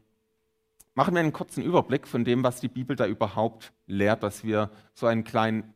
machen 0.94 1.14
wir 1.14 1.20
einen 1.20 1.32
kurzen 1.32 1.62
Überblick 1.62 2.06
von 2.06 2.24
dem, 2.24 2.42
was 2.42 2.60
die 2.60 2.68
Bibel 2.68 2.96
da 2.96 3.06
überhaupt 3.06 3.72
lehrt, 3.86 4.22
dass 4.22 4.44
wir 4.44 4.70
so 4.94 5.06
einen 5.06 5.24
kleinen 5.24 5.74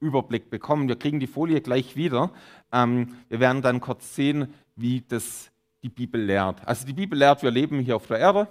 Überblick 0.00 0.50
bekommen. 0.50 0.88
Wir 0.88 0.96
kriegen 0.96 1.20
die 1.20 1.26
Folie 1.26 1.60
gleich 1.60 1.96
wieder. 1.96 2.30
Ähm, 2.72 3.16
wir 3.28 3.40
werden 3.40 3.62
dann 3.62 3.80
kurz 3.80 4.14
sehen, 4.14 4.52
wie 4.76 5.02
das 5.02 5.50
die 5.82 5.88
Bibel 5.88 6.20
lehrt. 6.20 6.66
Also 6.66 6.86
die 6.86 6.92
Bibel 6.92 7.18
lehrt, 7.18 7.42
wir 7.42 7.50
leben 7.50 7.80
hier 7.80 7.96
auf 7.96 8.06
der 8.06 8.18
Erde. 8.18 8.48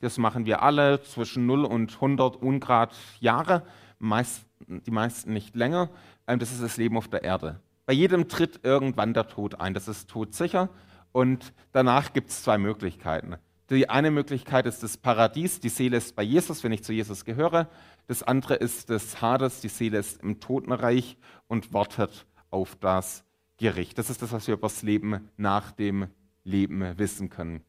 Das 0.00 0.18
machen 0.18 0.46
wir 0.46 0.62
alle 0.62 1.02
zwischen 1.02 1.46
0 1.46 1.64
und 1.64 1.94
100 1.94 2.36
Ungrad 2.36 2.94
Jahre 3.20 3.62
meist, 4.00 4.44
die 4.66 4.90
meisten 4.90 5.32
nicht 5.32 5.54
länger. 5.54 5.90
Ähm, 6.26 6.40
das 6.40 6.50
ist 6.50 6.62
das 6.62 6.76
Leben 6.76 6.96
auf 6.96 7.06
der 7.06 7.22
Erde. 7.22 7.60
Bei 7.86 7.92
jedem 7.92 8.28
tritt 8.28 8.60
irgendwann 8.64 9.14
der 9.14 9.28
Tod 9.28 9.60
ein. 9.60 9.74
Das 9.74 9.86
ist 9.86 10.10
todsicher. 10.10 10.68
Und 11.12 11.52
danach 11.72 12.12
gibt 12.12 12.30
es 12.30 12.42
zwei 12.42 12.58
Möglichkeiten. 12.58 13.36
Die 13.68 13.88
eine 13.88 14.10
Möglichkeit 14.10 14.66
ist 14.66 14.82
das 14.82 14.96
Paradies, 14.96 15.60
die 15.60 15.68
Seele 15.68 15.96
ist 15.96 16.16
bei 16.16 16.24
Jesus, 16.24 16.64
wenn 16.64 16.72
ich 16.72 16.82
zu 16.82 16.92
Jesus 16.92 17.24
gehöre. 17.24 17.68
Das 18.08 18.24
andere 18.24 18.56
ist 18.56 18.90
das 18.90 19.20
Hades, 19.22 19.60
die 19.60 19.68
Seele 19.68 19.98
ist 19.98 20.20
im 20.22 20.40
Totenreich 20.40 21.16
und 21.46 21.72
wartet 21.72 22.26
auf 22.50 22.74
das 22.74 23.24
Gericht. 23.58 23.96
Das 23.96 24.10
ist 24.10 24.22
das, 24.22 24.32
was 24.32 24.48
wir 24.48 24.54
über 24.54 24.66
das 24.66 24.82
Leben 24.82 25.30
nach 25.36 25.70
dem 25.70 26.08
Leben 26.42 26.98
wissen 26.98 27.28
können. 27.28 27.62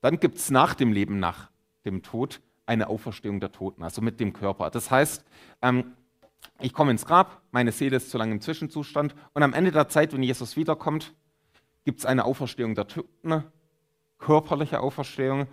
Dann 0.00 0.18
gibt 0.18 0.38
es 0.38 0.50
nach 0.50 0.74
dem 0.74 0.92
Leben, 0.92 1.18
nach 1.18 1.50
dem 1.84 2.02
Tod, 2.02 2.40
eine 2.66 2.88
Auferstehung 2.88 3.40
der 3.40 3.52
Toten, 3.52 3.82
also 3.82 4.00
mit 4.00 4.20
dem 4.20 4.32
Körper. 4.32 4.70
Das 4.70 4.90
heißt, 4.90 5.24
ähm, 5.62 5.94
ich 6.60 6.72
komme 6.72 6.90
ins 6.90 7.06
Grab, 7.06 7.42
meine 7.50 7.72
Seele 7.72 7.96
ist 7.96 8.10
zu 8.10 8.18
lange 8.18 8.32
im 8.32 8.40
Zwischenzustand 8.40 9.14
und 9.32 9.42
am 9.42 9.52
Ende 9.52 9.72
der 9.72 9.88
Zeit, 9.88 10.12
wenn 10.12 10.22
Jesus 10.22 10.56
wiederkommt, 10.56 11.14
gibt 11.84 12.00
es 12.00 12.06
eine 12.06 12.24
Auferstehung 12.24 12.74
der 12.74 12.86
Toten, 12.86 13.44
körperliche 14.18 14.80
Auferstehung 14.80 15.46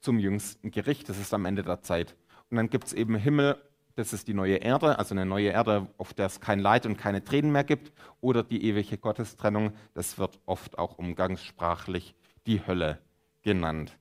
zum 0.00 0.18
jüngsten 0.18 0.70
Gericht. 0.70 1.08
Das 1.08 1.18
ist 1.18 1.34
am 1.34 1.44
Ende 1.44 1.62
der 1.62 1.82
Zeit. 1.82 2.16
Und 2.50 2.56
dann 2.56 2.70
gibt 2.70 2.86
es 2.86 2.92
eben 2.92 3.16
Himmel, 3.16 3.56
das 3.96 4.12
ist 4.12 4.28
die 4.28 4.34
neue 4.34 4.56
Erde, 4.56 4.98
also 4.98 5.12
eine 5.12 5.26
neue 5.26 5.48
Erde, 5.48 5.88
auf 5.98 6.14
der 6.14 6.26
es 6.26 6.40
kein 6.40 6.60
Leid 6.60 6.86
und 6.86 6.96
keine 6.96 7.24
Tränen 7.24 7.50
mehr 7.50 7.64
gibt, 7.64 7.92
oder 8.20 8.44
die 8.44 8.64
ewige 8.64 8.96
Gottestrennung, 8.96 9.72
das 9.92 10.18
wird 10.18 10.38
oft 10.46 10.78
auch 10.78 10.98
umgangssprachlich 10.98 12.14
die 12.46 12.64
Hölle 12.64 13.00
genannt. 13.42 13.98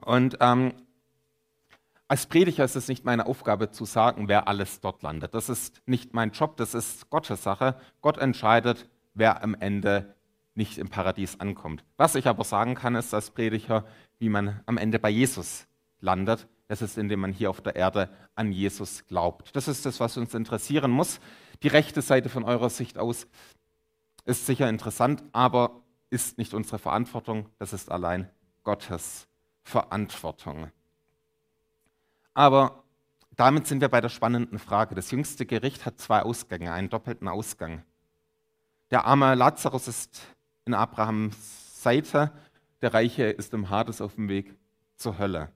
Und 0.00 0.38
ähm, 0.40 0.74
als 2.10 2.26
Prediger 2.26 2.64
ist 2.64 2.74
es 2.74 2.88
nicht 2.88 3.04
meine 3.04 3.26
Aufgabe 3.26 3.70
zu 3.70 3.84
sagen, 3.84 4.26
wer 4.26 4.48
alles 4.48 4.80
dort 4.80 5.00
landet. 5.04 5.32
Das 5.32 5.48
ist 5.48 5.80
nicht 5.86 6.12
mein 6.12 6.32
Job, 6.32 6.56
das 6.56 6.74
ist 6.74 7.08
Gottes 7.08 7.44
Sache. 7.44 7.76
Gott 8.00 8.18
entscheidet, 8.18 8.90
wer 9.14 9.44
am 9.44 9.54
Ende 9.54 10.16
nicht 10.56 10.78
im 10.78 10.88
Paradies 10.88 11.38
ankommt. 11.38 11.84
Was 11.96 12.16
ich 12.16 12.26
aber 12.26 12.42
sagen 12.42 12.74
kann, 12.74 12.96
ist 12.96 13.14
als 13.14 13.30
Prediger, 13.30 13.84
wie 14.18 14.28
man 14.28 14.60
am 14.66 14.76
Ende 14.76 14.98
bei 14.98 15.08
Jesus 15.08 15.68
landet. 16.00 16.48
Das 16.66 16.82
ist, 16.82 16.98
indem 16.98 17.20
man 17.20 17.32
hier 17.32 17.48
auf 17.48 17.60
der 17.60 17.76
Erde 17.76 18.10
an 18.34 18.50
Jesus 18.50 19.06
glaubt. 19.06 19.54
Das 19.54 19.68
ist 19.68 19.86
das, 19.86 20.00
was 20.00 20.16
uns 20.16 20.34
interessieren 20.34 20.90
muss. 20.90 21.20
Die 21.62 21.68
rechte 21.68 22.02
Seite 22.02 22.28
von 22.28 22.42
eurer 22.42 22.70
Sicht 22.70 22.98
aus 22.98 23.28
ist 24.24 24.46
sicher 24.46 24.68
interessant, 24.68 25.22
aber 25.30 25.84
ist 26.10 26.38
nicht 26.38 26.54
unsere 26.54 26.80
Verantwortung. 26.80 27.46
Das 27.60 27.72
ist 27.72 27.88
allein 27.88 28.28
Gottes 28.64 29.28
Verantwortung. 29.62 30.72
Aber 32.40 32.84
damit 33.36 33.66
sind 33.66 33.82
wir 33.82 33.90
bei 33.90 34.00
der 34.00 34.08
spannenden 34.08 34.58
Frage. 34.58 34.94
Das 34.94 35.10
jüngste 35.10 35.44
Gericht 35.44 35.84
hat 35.84 36.00
zwei 36.00 36.22
Ausgänge, 36.22 36.72
einen 36.72 36.88
doppelten 36.88 37.28
Ausgang. 37.28 37.82
Der 38.90 39.04
arme 39.04 39.34
Lazarus 39.34 39.86
ist 39.88 40.22
in 40.64 40.72
Abrahams 40.72 41.82
Seite, 41.82 42.32
der 42.80 42.94
Reiche 42.94 43.24
ist 43.24 43.52
im 43.52 43.68
Hades 43.68 44.00
auf 44.00 44.14
dem 44.14 44.30
Weg 44.30 44.56
zur 44.96 45.18
Hölle. 45.18 45.50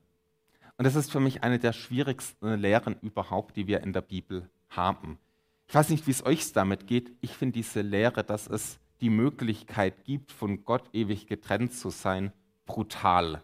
Und 0.77 0.85
das 0.85 0.94
ist 0.94 1.11
für 1.11 1.20
mich 1.20 1.42
eine 1.42 1.59
der 1.59 1.73
schwierigsten 1.73 2.61
Lehren 2.61 2.97
überhaupt, 3.01 3.57
die 3.57 3.66
wir 3.66 3.81
in 3.81 3.94
der 3.94 4.03
Bibel 4.03 4.51
haben. 4.68 5.18
Ich 5.66 5.75
weiß 5.75 5.88
nicht, 5.88 6.07
wie 6.07 6.11
es 6.11 6.27
euch 6.27 6.53
damit 6.53 6.87
geht. 6.87 7.12
Ich 7.23 7.35
finde 7.35 7.55
diese 7.55 7.81
Lehre, 7.81 8.25
dass 8.25 8.47
es 8.47 8.79
die 9.01 9.09
Möglichkeit 9.09 10.05
gibt, 10.05 10.33
von 10.33 10.66
Gott 10.66 10.90
ewig 10.92 11.29
getrennt 11.29 11.73
zu 11.73 11.88
sein, 11.88 12.31
brutal 12.66 13.40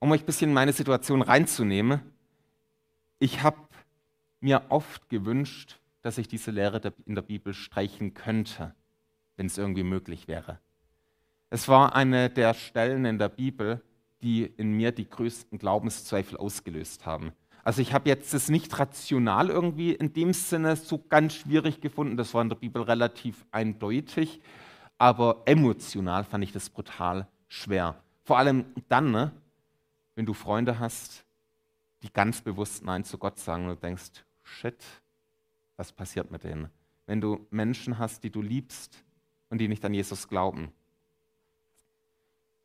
um 0.00 0.10
euch 0.10 0.22
ein 0.22 0.26
bisschen 0.26 0.50
in 0.50 0.54
meine 0.54 0.72
Situation 0.72 1.22
reinzunehmen, 1.22 2.00
ich 3.18 3.42
habe 3.42 3.58
mir 4.40 4.62
oft 4.70 5.08
gewünscht, 5.08 5.78
dass 6.02 6.18
ich 6.18 6.26
diese 6.26 6.50
Lehre 6.50 6.80
in 7.06 7.14
der 7.14 7.22
Bibel 7.22 7.52
streichen 7.52 8.14
könnte, 8.14 8.74
wenn 9.36 9.46
es 9.46 9.58
irgendwie 9.58 9.82
möglich 9.82 10.26
wäre. 10.26 10.58
Es 11.50 11.68
war 11.68 11.94
eine 11.94 12.30
der 12.30 12.54
Stellen 12.54 13.04
in 13.04 13.18
der 13.18 13.28
Bibel, 13.28 13.82
die 14.22 14.44
in 14.44 14.72
mir 14.72 14.92
die 14.92 15.08
größten 15.08 15.58
Glaubenszweifel 15.58 16.38
ausgelöst 16.38 17.04
haben. 17.04 17.32
Also 17.62 17.82
ich 17.82 17.92
habe 17.92 18.08
jetzt 18.08 18.32
das 18.32 18.48
nicht 18.48 18.78
rational 18.78 19.50
irgendwie 19.50 19.92
in 19.92 20.14
dem 20.14 20.32
Sinne 20.32 20.76
so 20.76 20.98
ganz 20.98 21.34
schwierig 21.34 21.82
gefunden, 21.82 22.16
das 22.16 22.32
war 22.32 22.40
in 22.40 22.48
der 22.48 22.56
Bibel 22.56 22.82
relativ 22.82 23.44
eindeutig, 23.50 24.40
aber 24.96 25.42
emotional 25.44 26.24
fand 26.24 26.44
ich 26.44 26.52
das 26.52 26.70
brutal 26.70 27.26
schwer. 27.48 27.96
Vor 28.24 28.38
allem 28.38 28.64
dann, 28.88 29.10
ne, 29.10 29.32
wenn 30.20 30.26
du 30.26 30.34
Freunde 30.34 30.78
hast, 30.78 31.24
die 32.02 32.12
ganz 32.12 32.42
bewusst 32.42 32.84
Nein 32.84 33.04
zu 33.04 33.16
Gott 33.16 33.38
sagen 33.38 33.64
und 33.64 33.76
du 33.76 33.80
denkst, 33.80 34.22
shit, 34.42 34.76
was 35.78 35.92
passiert 35.92 36.30
mit 36.30 36.44
denen? 36.44 36.68
Wenn 37.06 37.22
du 37.22 37.46
Menschen 37.48 37.96
hast, 37.96 38.22
die 38.22 38.28
du 38.28 38.42
liebst 38.42 39.02
und 39.48 39.62
die 39.62 39.66
nicht 39.66 39.82
an 39.82 39.94
Jesus 39.94 40.28
glauben. 40.28 40.72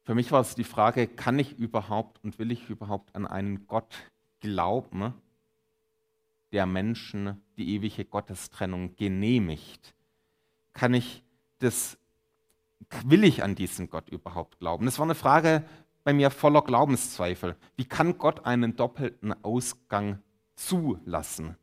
Für 0.03 0.15
mich 0.15 0.33
war 0.33 0.41
es 0.41 0.55
die 0.55 0.65
Frage, 0.65 1.07
kann 1.07 1.39
ich 1.39 1.57
überhaupt 1.57 2.21
und 2.25 2.39
will 2.39 2.51
ich 2.51 2.69
überhaupt 2.69 3.15
an 3.15 3.25
einen 3.25 3.67
Gott 3.67 3.95
glauben, 4.41 5.13
der 6.51 6.65
Menschen 6.65 7.41
die 7.55 7.69
ewige 7.69 8.03
Gottestrennung 8.03 8.97
genehmigt? 8.97 9.95
Kann 10.73 10.93
ich 10.93 11.23
das, 11.59 11.97
will 13.05 13.23
ich 13.23 13.43
an 13.43 13.55
diesen 13.55 13.89
Gott 13.89 14.09
überhaupt 14.09 14.59
glauben? 14.59 14.83
Das 14.83 14.99
war 14.99 15.05
eine 15.05 15.15
Frage, 15.15 15.63
bei 16.05 16.13
mir 16.13 16.29
voller 16.29 16.61
Glaubenszweifel. 16.61 17.57
Wie 17.75 17.83
kann 17.83 18.17
Gott 18.19 18.45
einen 18.45 18.75
doppelten 18.75 19.33
Ausgang 19.43 20.21
zulassen? 20.53 21.57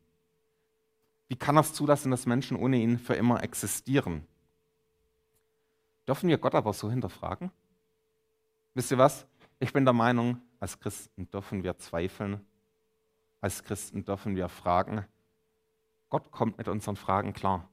Wie 1.29 1.37
kann 1.37 1.55
er 1.57 1.61
es 1.61 1.73
zulassen, 1.73 2.11
dass 2.11 2.25
Menschen 2.25 2.57
ohne 2.57 2.77
ihn 2.77 2.99
für 2.99 3.15
immer 3.15 3.41
existieren? 3.41 4.27
Dürfen 6.05 6.27
wir 6.27 6.37
Gott 6.37 6.55
aber 6.55 6.73
so 6.73 6.91
hinterfragen? 6.91 7.51
Wisst 8.73 8.91
ihr 8.91 8.97
was? 8.97 9.25
Ich 9.59 9.71
bin 9.71 9.85
der 9.85 9.93
Meinung, 9.93 10.41
als 10.59 10.77
Christen 10.77 11.29
dürfen 11.31 11.63
wir 11.63 11.77
zweifeln. 11.77 12.45
Als 13.39 13.63
Christen 13.63 14.03
dürfen 14.03 14.35
wir 14.35 14.49
fragen. 14.49 15.05
Gott 16.09 16.31
kommt 16.31 16.57
mit 16.57 16.67
unseren 16.67 16.97
Fragen 16.97 17.31
klar. 17.31 17.69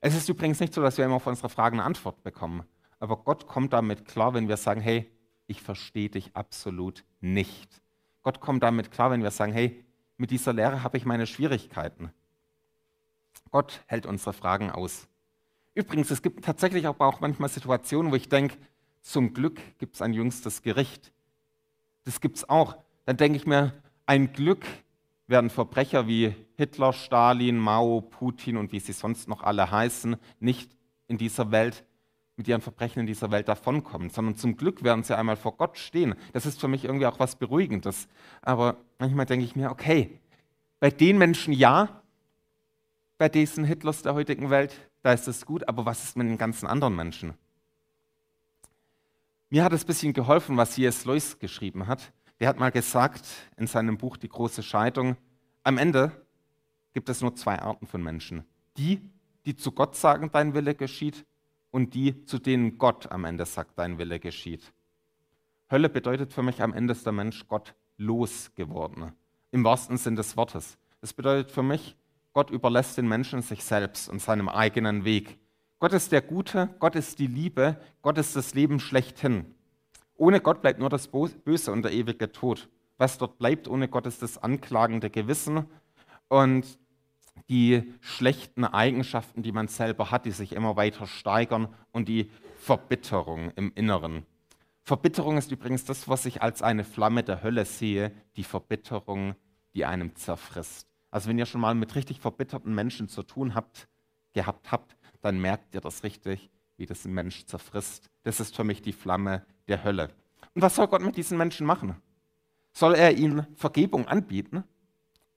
Es 0.00 0.14
ist 0.14 0.28
übrigens 0.28 0.60
nicht 0.60 0.72
so, 0.72 0.80
dass 0.82 0.98
wir 0.98 1.04
immer 1.04 1.16
auf 1.16 1.26
unsere 1.26 1.48
Fragen 1.48 1.80
eine 1.80 1.84
Antwort 1.84 2.22
bekommen. 2.22 2.62
Aber 3.00 3.16
Gott 3.16 3.48
kommt 3.48 3.72
damit 3.72 4.04
klar, 4.04 4.34
wenn 4.34 4.46
wir 4.46 4.56
sagen, 4.56 4.80
hey, 4.80 5.10
ich 5.46 5.62
verstehe 5.62 6.08
dich 6.08 6.34
absolut 6.34 7.04
nicht. 7.20 7.82
Gott 8.22 8.40
kommt 8.40 8.62
damit 8.62 8.90
klar, 8.90 9.10
wenn 9.10 9.22
wir 9.22 9.30
sagen, 9.30 9.52
hey, 9.52 9.84
mit 10.16 10.30
dieser 10.30 10.52
Lehre 10.52 10.82
habe 10.82 10.96
ich 10.96 11.04
meine 11.04 11.26
Schwierigkeiten. 11.26 12.10
Gott 13.50 13.82
hält 13.86 14.06
unsere 14.06 14.32
Fragen 14.32 14.70
aus. 14.70 15.06
Übrigens, 15.74 16.10
es 16.10 16.22
gibt 16.22 16.44
tatsächlich 16.44 16.86
aber 16.86 17.06
auch 17.06 17.20
manchmal 17.20 17.48
Situationen, 17.48 18.10
wo 18.10 18.16
ich 18.16 18.28
denke, 18.28 18.56
zum 19.02 19.34
Glück 19.34 19.60
gibt 19.78 19.94
es 19.94 20.02
ein 20.02 20.12
jüngstes 20.12 20.62
Gericht. 20.62 21.12
Das 22.04 22.20
gibt 22.20 22.38
es 22.38 22.48
auch. 22.48 22.76
Dann 23.04 23.16
denke 23.16 23.36
ich 23.36 23.46
mir, 23.46 23.72
ein 24.06 24.32
Glück 24.32 24.64
werden 25.28 25.50
Verbrecher 25.50 26.06
wie 26.06 26.34
Hitler, 26.56 26.92
Stalin, 26.92 27.58
Mao, 27.58 28.00
Putin 28.00 28.56
und 28.56 28.72
wie 28.72 28.80
sie 28.80 28.92
sonst 28.92 29.28
noch 29.28 29.42
alle 29.42 29.70
heißen, 29.70 30.16
nicht 30.40 30.76
in 31.08 31.18
dieser 31.18 31.50
Welt 31.50 31.84
mit 32.36 32.48
ihren 32.48 32.60
Verbrechen 32.60 33.00
in 33.00 33.06
dieser 33.06 33.30
Welt 33.30 33.48
davonkommen, 33.48 34.10
sondern 34.10 34.36
zum 34.36 34.56
Glück 34.56 34.82
werden 34.84 35.02
sie 35.02 35.16
einmal 35.16 35.36
vor 35.36 35.56
Gott 35.56 35.78
stehen. 35.78 36.14
Das 36.32 36.44
ist 36.44 36.60
für 36.60 36.68
mich 36.68 36.84
irgendwie 36.84 37.06
auch 37.06 37.18
was 37.18 37.36
Beruhigendes. 37.36 38.08
Aber 38.42 38.76
manchmal 38.98 39.26
denke 39.26 39.44
ich 39.44 39.56
mir, 39.56 39.70
okay, 39.70 40.20
bei 40.78 40.90
den 40.90 41.16
Menschen 41.16 41.54
ja, 41.54 42.02
bei 43.16 43.30
diesen 43.30 43.64
Hitlers 43.64 44.02
der 44.02 44.14
heutigen 44.14 44.50
Welt, 44.50 44.74
da 45.02 45.12
ist 45.12 45.26
es 45.26 45.46
gut, 45.46 45.66
aber 45.66 45.86
was 45.86 46.04
ist 46.04 46.16
mit 46.16 46.26
den 46.26 46.36
ganzen 46.36 46.66
anderen 46.66 46.94
Menschen? 46.94 47.34
Mir 49.48 49.64
hat 49.64 49.72
es 49.72 49.84
ein 49.84 49.86
bisschen 49.86 50.12
geholfen, 50.12 50.56
was 50.56 50.72
C.S. 50.72 51.06
Lewis 51.06 51.38
geschrieben 51.38 51.86
hat. 51.86 52.12
Der 52.40 52.48
hat 52.48 52.58
mal 52.58 52.70
gesagt 52.70 53.24
in 53.56 53.66
seinem 53.66 53.96
Buch 53.96 54.18
Die 54.18 54.28
große 54.28 54.62
Scheidung, 54.62 55.16
am 55.62 55.78
Ende 55.78 56.12
gibt 56.92 57.08
es 57.08 57.22
nur 57.22 57.34
zwei 57.34 57.58
Arten 57.60 57.86
von 57.86 58.02
Menschen. 58.02 58.44
Die, 58.76 59.00
die 59.46 59.56
zu 59.56 59.72
Gott 59.72 59.96
sagen, 59.96 60.30
dein 60.32 60.52
Wille 60.52 60.74
geschieht, 60.74 61.24
und 61.70 61.94
die, 61.94 62.24
zu 62.24 62.38
denen 62.38 62.78
Gott 62.78 63.10
am 63.10 63.24
Ende 63.24 63.46
sagt, 63.46 63.78
dein 63.78 63.98
Wille 63.98 64.18
geschieht. 64.18 64.72
Hölle 65.70 65.88
bedeutet 65.88 66.32
für 66.32 66.42
mich, 66.42 66.62
am 66.62 66.72
Ende 66.72 66.92
ist 66.92 67.04
der 67.04 67.12
Mensch 67.12 67.46
Gott 67.48 67.74
losgeworden. 67.96 69.12
Im 69.50 69.64
wahrsten 69.64 69.96
Sinn 69.96 70.16
des 70.16 70.36
Wortes. 70.36 70.78
Das 71.00 71.12
bedeutet 71.12 71.50
für 71.50 71.62
mich, 71.62 71.96
Gott 72.32 72.50
überlässt 72.50 72.98
den 72.98 73.08
Menschen 73.08 73.42
sich 73.42 73.64
selbst 73.64 74.08
und 74.08 74.20
seinem 74.20 74.48
eigenen 74.48 75.04
Weg. 75.04 75.38
Gott 75.78 75.92
ist 75.92 76.12
der 76.12 76.22
Gute, 76.22 76.74
Gott 76.78 76.94
ist 76.94 77.18
die 77.18 77.26
Liebe, 77.26 77.80
Gott 78.02 78.18
ist 78.18 78.36
das 78.36 78.54
Leben 78.54 78.80
schlechthin. 78.80 79.54
Ohne 80.16 80.40
Gott 80.40 80.62
bleibt 80.62 80.78
nur 80.78 80.88
das 80.88 81.08
Böse 81.08 81.72
und 81.72 81.82
der 81.82 81.92
ewige 81.92 82.32
Tod. 82.32 82.68
Was 82.98 83.18
dort 83.18 83.38
bleibt 83.38 83.68
ohne 83.68 83.88
Gott 83.88 84.06
ist 84.06 84.22
das 84.22 84.38
anklagende 84.38 85.10
Gewissen 85.10 85.66
und 86.28 86.78
die 87.48 87.94
schlechten 88.00 88.64
Eigenschaften, 88.64 89.42
die 89.42 89.52
man 89.52 89.68
selber 89.68 90.10
hat, 90.10 90.26
die 90.26 90.30
sich 90.30 90.52
immer 90.52 90.76
weiter 90.76 91.06
steigern 91.06 91.68
und 91.92 92.08
die 92.08 92.30
Verbitterung 92.56 93.50
im 93.56 93.72
Inneren. 93.74 94.24
Verbitterung 94.82 95.36
ist 95.36 95.50
übrigens 95.50 95.84
das, 95.84 96.08
was 96.08 96.26
ich 96.26 96.42
als 96.42 96.62
eine 96.62 96.84
Flamme 96.84 97.22
der 97.22 97.42
Hölle 97.42 97.64
sehe, 97.64 98.12
die 98.36 98.44
Verbitterung, 98.44 99.34
die 99.74 99.84
einem 99.84 100.14
zerfrisst. 100.14 100.88
Also 101.10 101.28
wenn 101.28 101.38
ihr 101.38 101.46
schon 101.46 101.60
mal 101.60 101.74
mit 101.74 101.94
richtig 101.94 102.20
verbitterten 102.20 102.74
Menschen 102.74 103.08
zu 103.08 103.22
tun 103.22 103.54
habt, 103.54 103.88
gehabt 104.32 104.70
habt, 104.70 104.96
dann 105.22 105.40
merkt 105.40 105.74
ihr 105.74 105.80
das 105.80 106.02
richtig, 106.02 106.50
wie 106.76 106.86
das 106.86 107.04
ein 107.04 107.14
Mensch 107.14 107.46
zerfrisst. 107.46 108.10
Das 108.22 108.38
ist 108.38 108.54
für 108.54 108.64
mich 108.64 108.82
die 108.82 108.92
Flamme 108.92 109.44
der 109.66 109.82
Hölle. 109.82 110.10
Und 110.54 110.62
was 110.62 110.76
soll 110.76 110.88
Gott 110.88 111.02
mit 111.02 111.16
diesen 111.16 111.38
Menschen 111.38 111.66
machen? 111.66 111.96
Soll 112.72 112.94
er 112.94 113.16
ihnen 113.16 113.46
Vergebung 113.54 114.06
anbieten? 114.06 114.64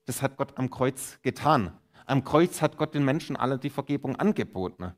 Das 0.06 0.22
hat 0.22 0.38
Gott 0.38 0.58
am 0.58 0.70
Kreuz 0.70 1.20
getan. 1.22 1.72
Am 2.10 2.24
Kreuz 2.24 2.60
hat 2.64 2.76
Gott 2.78 2.96
den 2.96 3.06
Menschen 3.06 3.36
alle 3.36 3.60
die 3.60 3.70
Vergebung 3.70 4.16
angeboten. 4.16 4.96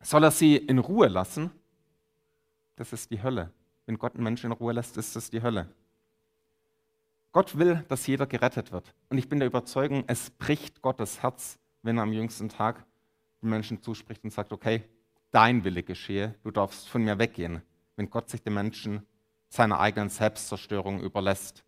Soll 0.00 0.22
er 0.22 0.30
sie 0.30 0.56
in 0.56 0.78
Ruhe 0.78 1.08
lassen? 1.08 1.50
Das 2.76 2.92
ist 2.92 3.10
die 3.10 3.20
Hölle. 3.20 3.52
Wenn 3.86 3.98
Gott 3.98 4.14
einen 4.14 4.22
Menschen 4.22 4.46
in 4.46 4.52
Ruhe 4.52 4.72
lässt, 4.72 4.96
ist 4.96 5.16
das 5.16 5.28
die 5.28 5.42
Hölle. 5.42 5.68
Gott 7.32 7.58
will, 7.58 7.84
dass 7.88 8.06
jeder 8.06 8.28
gerettet 8.28 8.70
wird. 8.70 8.94
Und 9.08 9.18
ich 9.18 9.28
bin 9.28 9.40
der 9.40 9.48
Überzeugung, 9.48 10.04
es 10.06 10.30
bricht 10.30 10.80
Gottes 10.80 11.24
Herz, 11.24 11.58
wenn 11.82 11.98
er 11.98 12.04
am 12.04 12.12
jüngsten 12.12 12.48
Tag 12.48 12.86
den 13.42 13.50
Menschen 13.50 13.82
zuspricht 13.82 14.22
und 14.22 14.30
sagt, 14.30 14.52
okay, 14.52 14.84
dein 15.32 15.64
Wille 15.64 15.82
geschehe, 15.82 16.36
du 16.44 16.52
darfst 16.52 16.88
von 16.88 17.02
mir 17.02 17.18
weggehen. 17.18 17.62
Wenn 17.96 18.10
Gott 18.10 18.30
sich 18.30 18.42
den 18.42 18.54
Menschen 18.54 19.04
seiner 19.48 19.80
eigenen 19.80 20.08
Selbstzerstörung 20.08 21.00
überlässt. 21.00 21.64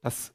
Dass 0.00 0.32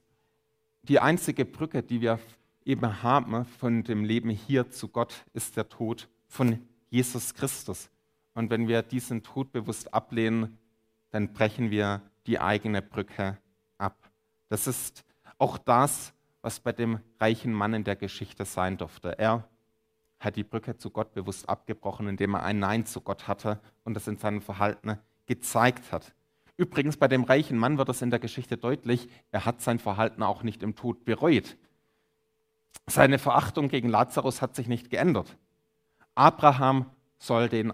die 0.84 1.00
einzige 1.00 1.46
Brücke, 1.46 1.84
die 1.84 2.02
wir 2.02 2.20
eben 2.66 3.04
haben 3.04 3.46
von 3.46 3.84
dem 3.84 4.04
Leben 4.04 4.30
hier 4.30 4.70
zu 4.70 4.88
Gott, 4.88 5.26
ist 5.34 5.58
der 5.58 5.70
Tod 5.70 6.10
von 6.28 6.68
Jesus 6.90 7.34
Christus. 7.34 7.90
Und 8.34 8.50
wenn 8.50 8.68
wir 8.68 8.82
diesen 8.82 9.24
Tod 9.24 9.52
bewusst 9.52 9.94
ablehnen, 9.94 10.58
dann 11.12 11.34
brechen 11.34 11.72
wir 11.72 12.02
die 12.26 12.40
eigene 12.40 12.82
Brücke 12.82 13.38
ab. 13.78 14.10
Das 14.50 14.68
ist 14.68 15.04
auch 15.38 15.58
das, 15.58 16.14
was 16.42 16.60
bei 16.60 16.72
dem 16.72 17.00
reichen 17.20 17.54
Mann 17.54 17.74
in 17.74 17.84
der 17.84 17.96
Geschichte 17.96 18.46
sein 18.46 18.78
durfte. 18.78 19.18
Er 19.18 19.48
hat 20.20 20.36
die 20.36 20.44
Brücke 20.44 20.78
zu 20.78 20.90
Gott 20.90 21.14
bewusst 21.14 21.48
abgebrochen, 21.48 22.08
indem 22.08 22.36
er 22.36 22.44
ein 22.44 22.60
Nein 22.60 22.86
zu 22.86 23.02
Gott 23.02 23.28
hatte 23.28 23.60
und 23.84 23.94
das 23.94 24.08
in 24.08 24.18
seinem 24.18 24.42
Verhalten 24.42 24.98
gezeigt 25.26 25.92
hat. 25.92 26.14
Übrigens, 26.58 26.98
bei 26.98 27.08
dem 27.08 27.24
reichen 27.24 27.58
Mann 27.58 27.78
wird 27.78 27.90
es 27.90 28.02
in 28.02 28.12
der 28.12 28.20
Geschichte 28.20 28.58
deutlich, 28.58 29.10
er 29.32 29.46
hat 29.46 29.62
sein 29.62 29.80
Verhalten 29.80 30.22
auch 30.22 30.44
nicht 30.44 30.62
im 30.62 30.76
Tod 30.76 31.04
bereut. 31.06 31.58
Seine 32.88 33.18
Verachtung 33.18 33.70
gegen 33.70 33.90
Lazarus 33.90 34.42
hat 34.42 34.56
sich 34.56 34.68
nicht 34.68 34.90
geändert. 34.90 35.38
Abraham 36.16 36.86
soll 37.18 37.50
den 37.50 37.74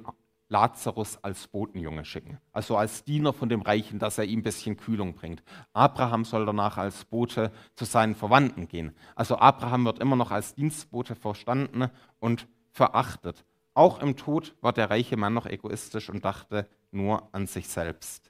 Lazarus 0.50 1.24
als 1.24 1.48
Botenjunge 1.48 2.06
schicken, 2.06 2.40
also 2.52 2.76
als 2.76 3.04
Diener 3.04 3.34
von 3.34 3.50
dem 3.50 3.62
Reichen, 3.62 4.00
dass 4.00 4.18
er 4.18 4.26
ihm 4.26 4.40
ein 4.40 4.44
bisschen 4.44 4.78
Kühlung 4.78 5.14
bringt. 5.14 5.44
Abraham 5.74 6.26
soll 6.26 6.46
danach 6.46 6.78
als 6.78 7.06
Bote 7.06 7.52
zu 7.76 7.86
seinen 7.86 8.16
Verwandten 8.16 8.68
gehen. 8.68 8.96
Also 9.16 9.38
Abraham 9.38 9.86
wird 9.86 10.00
immer 10.00 10.16
noch 10.16 10.32
als 10.32 10.56
Dienstbote 10.56 11.16
verstanden 11.16 11.90
und 12.20 12.48
verachtet. 12.72 13.46
Auch 13.76 14.00
im 14.02 14.18
Tod 14.18 14.56
war 14.62 14.74
der 14.74 14.90
reiche 14.90 15.18
Mann 15.18 15.36
noch 15.36 15.46
egoistisch 15.46 16.10
und 16.10 16.26
dachte 16.26 16.68
nur 16.92 17.30
an 17.32 17.46
sich 17.46 17.68
selbst. 17.68 18.29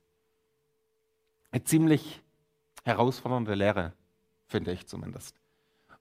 Eine 1.52 1.64
ziemlich 1.64 2.22
herausfordernde 2.84 3.56
Lehre, 3.56 3.94
finde 4.46 4.72
ich 4.72 4.88
zumindest. 4.88 5.36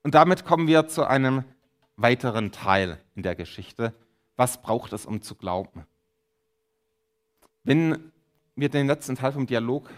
Und 0.03 0.15
damit 0.15 0.45
kommen 0.45 0.67
wir 0.67 0.89
zu 0.89 1.07
einem 1.07 1.45
weiteren 1.97 2.53
Teil 2.53 2.99
in 3.15 3.23
der 3.23 3.35
Geschichte. 3.35 3.95
Was 4.37 4.63
braucht 4.63 4.93
es, 4.93 5.07
um 5.07 5.21
zu 5.23 5.35
glauben? 5.35 5.85
Wenn 7.65 8.13
wir 8.57 8.69
den 8.69 8.87
letzten 8.87 9.17
Teil 9.17 9.33
vom 9.33 9.47
Dialog 9.47 9.91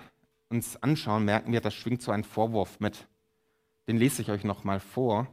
uns 0.48 0.82
anschauen, 0.82 1.24
merken 1.24 1.52
wir, 1.52 1.60
da 1.60 1.70
schwingt 1.70 2.02
so 2.02 2.10
ein 2.10 2.24
Vorwurf 2.24 2.80
mit. 2.80 3.06
Den 3.86 3.96
lese 3.96 4.22
ich 4.22 4.30
euch 4.30 4.44
nochmal 4.44 4.80
vor. 4.80 5.26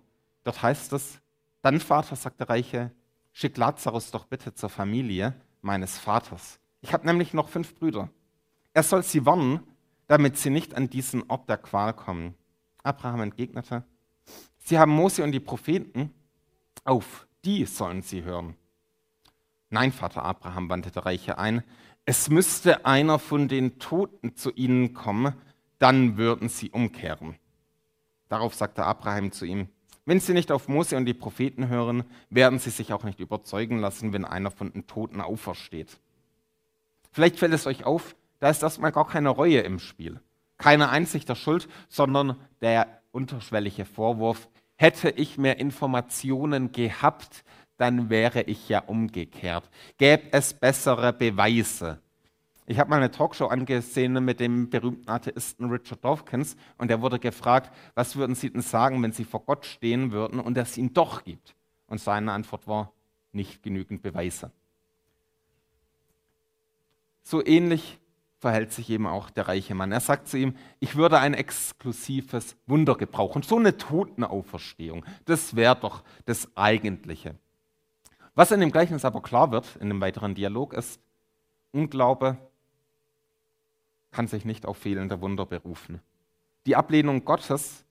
Dort 0.44 0.62
heißt 0.62 0.94
es, 0.94 1.20
dann 1.62 1.80
Vater, 1.80 2.16
sagt 2.16 2.40
der 2.40 2.50
Reiche, 2.50 2.92
schick 3.34 3.58
Lazarus 3.58 4.12
doch 4.12 4.26
bitte 4.26 4.54
zur 4.54 4.70
Familie 4.70 5.34
meines 5.62 5.98
Vaters. 5.98 6.60
Ich 6.82 6.94
habe 6.94 7.06
nämlich 7.06 7.34
noch 7.34 7.50
fünf 7.50 7.76
Brüder. 7.76 8.10
Er 8.74 8.84
soll 8.84 9.04
sie 9.04 9.26
warnen, 9.26 9.64
damit 10.08 10.38
sie 10.38 10.50
nicht 10.50 10.76
an 10.76 10.90
diesen 10.90 11.30
Ort 11.30 11.50
der 11.50 11.58
Qual 11.58 11.94
kommen. 11.94 12.36
Abraham 12.84 13.22
entgegnete, 13.22 13.84
sie 14.60 14.80
haben 14.80 14.92
Mose 14.92 15.24
und 15.24 15.32
die 15.32 15.40
Propheten, 15.40 16.14
auf 16.84 17.28
die 17.44 17.66
sollen 17.66 18.02
sie 18.02 18.24
hören. 18.24 18.56
Nein, 19.70 19.92
Vater 19.92 20.24
Abraham, 20.24 20.70
wandte 20.70 20.92
der 20.92 21.06
Reiche 21.06 21.38
ein, 21.38 21.64
es 22.06 22.30
müsste 22.30 22.86
einer 22.86 23.20
von 23.20 23.50
den 23.50 23.80
Toten 23.80 24.36
zu 24.36 24.52
ihnen 24.54 24.94
kommen, 24.94 25.34
dann 25.78 26.18
würden 26.18 26.48
sie 26.48 26.72
umkehren. 26.72 27.36
Darauf 28.30 28.56
sagte 28.56 28.86
Abraham 28.86 29.32
zu 29.32 29.46
ihm, 29.46 29.68
wenn 30.06 30.22
sie 30.22 30.34
nicht 30.34 30.54
auf 30.54 30.70
Mose 30.70 30.96
und 30.96 31.06
die 31.06 31.14
Propheten 31.14 31.68
hören, 31.68 32.06
werden 32.30 32.60
sie 32.60 32.70
sich 32.70 32.94
auch 32.94 33.04
nicht 33.04 33.20
überzeugen 33.20 33.80
lassen, 33.80 34.14
wenn 34.14 34.24
einer 34.24 34.52
von 34.52 34.72
den 34.72 34.88
Toten 34.88 35.20
aufersteht. 35.20 36.00
Vielleicht 37.12 37.38
fällt 37.40 37.54
es 37.54 37.68
euch 37.68 37.84
auf, 37.84 38.16
da 38.40 38.50
ist 38.50 38.64
erstmal 38.64 38.92
gar 38.92 39.08
keine 39.08 39.30
Reue 39.30 39.60
im 39.60 39.80
Spiel. 39.80 40.20
Keine 40.58 40.90
Einsicht 40.90 41.30
der 41.30 41.36
Schuld, 41.36 41.68
sondern 41.88 42.36
der 42.62 42.88
unterschwellige 43.12 43.86
Vorwurf, 43.86 44.50
hätte 44.76 45.10
ich 45.10 45.38
mehr 45.38 45.60
Informationen 45.60 46.72
gehabt, 46.72 47.44
dann 47.78 48.10
wäre 48.10 48.42
ich 48.44 48.70
ja 48.70 48.80
umgekehrt. 48.80 49.70
Gäbe 49.98 50.28
es 50.32 50.54
bessere 50.54 51.14
Beweise? 51.14 52.00
Ich 52.70 52.80
habe 52.80 52.90
mal 52.90 52.98
eine 52.98 53.12
Talkshow 53.12 53.48
angesehen 53.48 54.24
mit 54.26 54.40
dem 54.40 54.70
berühmten 54.70 55.10
Atheisten 55.10 55.70
Richard 55.70 56.04
Dawkins 56.04 56.58
und 56.78 56.92
er 56.92 57.02
wurde 57.02 57.18
gefragt, 57.18 57.74
was 57.96 58.16
würden 58.18 58.36
Sie 58.36 58.50
denn 58.50 58.62
sagen, 58.62 59.02
wenn 59.02 59.14
Sie 59.14 59.24
vor 59.24 59.46
Gott 59.46 59.66
stehen 59.66 60.12
würden 60.12 60.40
und 60.40 60.58
es 60.58 60.78
ihn 60.78 60.94
doch 60.94 61.24
gibt? 61.24 61.56
Und 61.88 62.02
seine 62.02 62.34
Antwort 62.34 62.68
war, 62.68 62.92
nicht 63.32 63.64
genügend 63.64 64.02
Beweise. 64.02 64.52
So 67.24 67.46
ähnlich 67.46 68.00
verhält 68.40 68.72
sich 68.72 68.90
eben 68.90 69.08
auch 69.08 69.30
der 69.30 69.48
reiche 69.48 69.74
Mann. 69.74 69.92
Er 69.92 70.00
sagt 70.00 70.28
zu 70.28 70.38
ihm, 70.38 70.56
ich 70.80 70.96
würde 70.96 71.20
ein 71.20 71.34
exklusives 71.34 72.56
Wunder 72.68 72.96
gebrauchen, 72.96 73.42
so 73.42 73.58
eine 73.58 73.78
Totenauferstehung. 73.78 75.06
Das 75.26 75.56
wäre 75.56 75.76
doch 75.76 76.04
das 76.26 76.48
Eigentliche. 76.56 77.36
Was 78.36 78.52
in 78.52 78.60
dem 78.60 78.72
Gleichnis 78.72 79.06
aber 79.06 79.22
klar 79.22 79.52
wird, 79.52 79.78
in 79.78 79.90
dem 79.90 80.00
weiteren 80.00 80.36
Dialog, 80.36 80.74
ist, 80.74 81.02
Unglaube 81.72 82.38
kann 84.12 84.28
sich 84.28 84.46
nicht 84.46 84.66
auf 84.66 84.78
fehlende 84.78 85.22
Wunder 85.22 85.46
berufen. 85.46 86.02
Die 86.66 86.76
Ablehnung 86.76 87.26
Gottes 87.26 87.86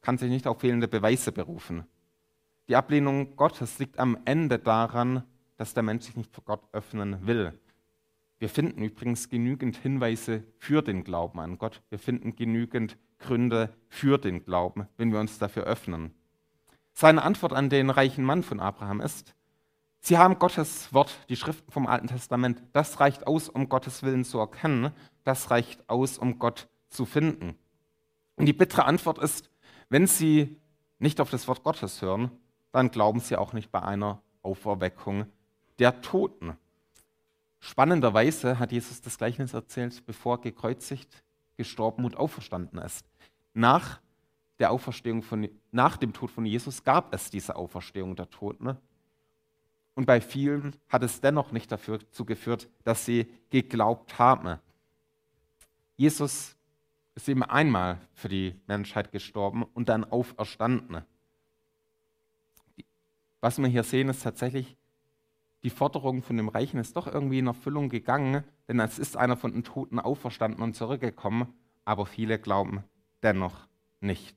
kann 0.00 0.18
sich 0.18 0.30
nicht 0.30 0.46
auf 0.46 0.60
fehlende 0.60 0.88
Beweise 0.88 1.32
berufen. 1.32 1.86
Die 2.68 2.76
Ablehnung 2.76 3.36
Gottes 3.36 3.78
liegt 3.78 3.98
am 3.98 4.18
Ende 4.24 4.58
daran, 4.58 5.24
dass 5.56 5.74
der 5.74 5.82
Mensch 5.82 6.06
sich 6.06 6.16
nicht 6.16 6.34
vor 6.34 6.44
Gott 6.44 6.62
öffnen 6.72 7.26
will. 7.26 7.58
Wir 8.42 8.48
finden 8.48 8.82
übrigens 8.82 9.28
genügend 9.28 9.76
Hinweise 9.76 10.42
für 10.58 10.82
den 10.82 11.04
Glauben 11.04 11.38
an 11.38 11.58
Gott. 11.58 11.80
Wir 11.90 12.00
finden 12.00 12.34
genügend 12.34 12.98
Gründe 13.20 13.72
für 13.88 14.18
den 14.18 14.44
Glauben, 14.44 14.88
wenn 14.96 15.12
wir 15.12 15.20
uns 15.20 15.38
dafür 15.38 15.62
öffnen. 15.62 16.12
Seine 16.92 17.22
Antwort 17.22 17.52
an 17.52 17.70
den 17.70 17.88
reichen 17.88 18.24
Mann 18.24 18.42
von 18.42 18.58
Abraham 18.58 19.00
ist, 19.00 19.36
Sie 20.00 20.18
haben 20.18 20.40
Gottes 20.40 20.92
Wort, 20.92 21.24
die 21.28 21.36
Schriften 21.36 21.70
vom 21.70 21.86
Alten 21.86 22.08
Testament. 22.08 22.60
Das 22.72 22.98
reicht 22.98 23.28
aus, 23.28 23.48
um 23.48 23.68
Gottes 23.68 24.02
Willen 24.02 24.24
zu 24.24 24.40
erkennen. 24.40 24.90
Das 25.22 25.52
reicht 25.52 25.88
aus, 25.88 26.18
um 26.18 26.40
Gott 26.40 26.66
zu 26.88 27.04
finden. 27.04 27.54
Und 28.34 28.46
die 28.46 28.52
bittere 28.52 28.86
Antwort 28.86 29.18
ist, 29.18 29.52
wenn 29.88 30.08
Sie 30.08 30.56
nicht 30.98 31.20
auf 31.20 31.30
das 31.30 31.46
Wort 31.46 31.62
Gottes 31.62 32.02
hören, 32.02 32.32
dann 32.72 32.90
glauben 32.90 33.20
Sie 33.20 33.36
auch 33.36 33.52
nicht 33.52 33.70
bei 33.70 33.82
einer 33.82 34.20
Auferweckung 34.42 35.26
der 35.78 36.00
Toten. 36.02 36.56
Spannenderweise 37.64 38.58
hat 38.58 38.72
Jesus 38.72 39.00
das 39.02 39.16
Gleichnis 39.16 39.54
erzählt, 39.54 40.04
bevor 40.04 40.40
gekreuzigt, 40.40 41.22
gestorben 41.56 42.04
und 42.04 42.16
auferstanden 42.16 42.80
ist. 42.80 43.06
Nach 43.54 44.00
der 44.58 44.72
Auferstehung 44.72 45.22
von, 45.22 45.48
nach 45.70 45.96
dem 45.96 46.12
Tod 46.12 46.32
von 46.32 46.44
Jesus 46.44 46.82
gab 46.82 47.14
es 47.14 47.30
diese 47.30 47.54
Auferstehung 47.54 48.16
der 48.16 48.28
Toten. 48.28 48.76
Und 49.94 50.06
bei 50.06 50.20
vielen 50.20 50.74
hat 50.88 51.04
es 51.04 51.20
dennoch 51.20 51.52
nicht 51.52 51.70
dazu 51.70 52.24
geführt, 52.24 52.68
dass 52.82 53.06
sie 53.06 53.32
geglaubt 53.50 54.18
haben. 54.18 54.58
Jesus 55.96 56.56
ist 57.14 57.28
eben 57.28 57.44
einmal 57.44 58.00
für 58.12 58.28
die 58.28 58.60
Menschheit 58.66 59.12
gestorben 59.12 59.62
und 59.62 59.88
dann 59.88 60.02
auferstanden. 60.02 61.04
Was 63.40 63.58
wir 63.58 63.68
hier 63.68 63.84
sehen, 63.84 64.08
ist 64.08 64.24
tatsächlich, 64.24 64.76
die 65.64 65.70
Forderung 65.70 66.22
von 66.22 66.36
dem 66.36 66.48
Reichen 66.48 66.78
ist 66.78 66.96
doch 66.96 67.06
irgendwie 67.06 67.38
in 67.38 67.46
Erfüllung 67.46 67.88
gegangen, 67.88 68.44
denn 68.68 68.80
es 68.80 68.98
ist 68.98 69.16
einer 69.16 69.36
von 69.36 69.52
den 69.52 69.64
Toten 69.64 69.98
auferstanden 69.98 70.62
und 70.62 70.74
zurückgekommen, 70.74 71.52
aber 71.84 72.06
viele 72.06 72.38
glauben 72.38 72.82
dennoch 73.22 73.68
nicht. 74.00 74.36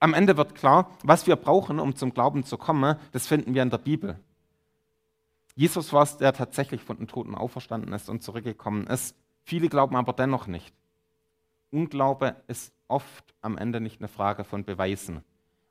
Am 0.00 0.14
Ende 0.14 0.36
wird 0.36 0.54
klar, 0.54 0.90
was 1.02 1.26
wir 1.26 1.36
brauchen, 1.36 1.80
um 1.80 1.96
zum 1.96 2.12
Glauben 2.12 2.44
zu 2.44 2.56
kommen, 2.56 2.96
das 3.12 3.26
finden 3.26 3.54
wir 3.54 3.62
in 3.62 3.70
der 3.70 3.78
Bibel. 3.78 4.18
Jesus 5.56 5.92
war 5.92 6.02
es, 6.02 6.18
der 6.18 6.32
tatsächlich 6.32 6.82
von 6.82 6.98
den 6.98 7.08
Toten 7.08 7.34
auferstanden 7.34 7.92
ist 7.92 8.08
und 8.08 8.22
zurückgekommen 8.22 8.86
ist. 8.86 9.16
Viele 9.42 9.68
glauben 9.68 9.96
aber 9.96 10.12
dennoch 10.12 10.46
nicht. 10.46 10.72
Unglaube 11.70 12.36
ist 12.46 12.72
oft 12.86 13.34
am 13.40 13.58
Ende 13.58 13.80
nicht 13.80 14.00
eine 14.00 14.08
Frage 14.08 14.44
von 14.44 14.64
Beweisen. 14.64 15.24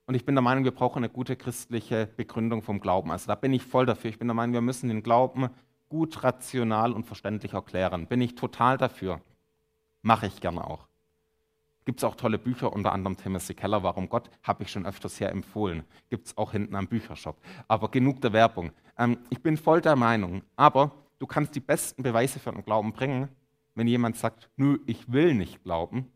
Und 0.07 0.15
ich 0.15 0.23
bin 0.23 0.35
der 0.35 0.41
Meinung, 0.41 0.63
wir 0.63 0.71
brauchen 0.71 0.99
eine 0.99 1.09
gute 1.09 1.35
christliche 1.35 2.07
Begründung 2.15 2.61
vom 2.63 2.79
Glauben. 2.79 3.11
Also 3.11 3.27
da 3.27 3.35
bin 3.35 3.51
ich 3.51 3.63
voll 3.63 3.85
dafür. 3.85 4.09
Ich 4.09 4.17
bin 4.17 4.29
der 4.29 4.35
Meinung, 4.35 4.53
wir 4.53 4.61
müssen 4.61 4.87
den 4.87 5.03
Glauben 5.03 5.49
gut, 5.89 6.23
rational 6.23 6.93
und 6.93 7.05
verständlich 7.05 7.53
erklären. 7.53 8.07
Bin 8.07 8.21
ich 8.21 8.35
total 8.35 8.77
dafür. 8.77 9.21
Mache 10.01 10.27
ich 10.27 10.39
gerne 10.39 10.65
auch. 10.65 10.87
Gibt 11.83 11.99
es 11.99 12.03
auch 12.05 12.15
tolle 12.15 12.37
Bücher, 12.37 12.71
unter 12.71 12.93
anderem 12.93 13.17
Timothy 13.17 13.53
Keller, 13.53 13.83
Warum 13.83 14.07
Gott, 14.07 14.29
habe 14.43 14.63
ich 14.63 14.71
schon 14.71 14.85
öfters 14.85 15.19
her 15.19 15.29
empfohlen. 15.29 15.83
Gibt 16.09 16.27
es 16.27 16.37
auch 16.37 16.53
hinten 16.53 16.75
am 16.75 16.87
Büchershop. 16.87 17.37
Aber 17.67 17.89
genug 17.89 18.21
der 18.21 18.31
Werbung. 18.31 18.71
Ähm, 18.97 19.17
ich 19.29 19.41
bin 19.41 19.57
voll 19.57 19.81
der 19.81 19.97
Meinung, 19.97 20.41
aber 20.55 20.91
du 21.19 21.27
kannst 21.27 21.53
die 21.55 21.59
besten 21.59 22.01
Beweise 22.01 22.39
für 22.39 22.51
den 22.53 22.63
Glauben 22.63 22.93
bringen, 22.93 23.27
wenn 23.75 23.87
jemand 23.87 24.15
sagt, 24.15 24.49
nö, 24.55 24.79
ich 24.85 25.11
will 25.11 25.33
nicht 25.33 25.63
glauben, 25.63 26.11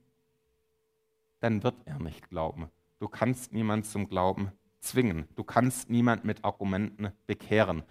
dann 1.41 1.63
wird 1.63 1.75
er 1.86 1.99
nicht 1.99 2.30
glauben. 2.30 2.69
Du 3.01 3.07
kannst 3.07 3.51
niemanden 3.51 3.83
zum 3.83 4.07
Glauben 4.07 4.51
zwingen. 4.79 5.27
Du 5.35 5.43
kannst 5.43 5.89
niemanden 5.89 6.27
mit 6.27 6.45
Argumenten 6.45 7.11
bekehren. 7.25 7.81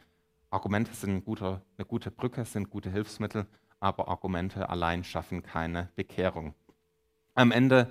Argumente 0.51 0.95
sind 0.95 1.11
ein 1.11 1.25
guter, 1.25 1.63
eine 1.77 1.85
gute 1.85 2.13
Brücke, 2.13 2.45
sind 2.45 2.71
gute 2.71 2.93
Hilfsmittel, 2.93 3.49
aber 3.81 4.07
Argumente 4.07 4.69
allein 4.69 5.03
schaffen 5.03 5.43
keine 5.43 5.89
Bekehrung. 5.97 6.55
Am 7.35 7.51
Ende 7.51 7.91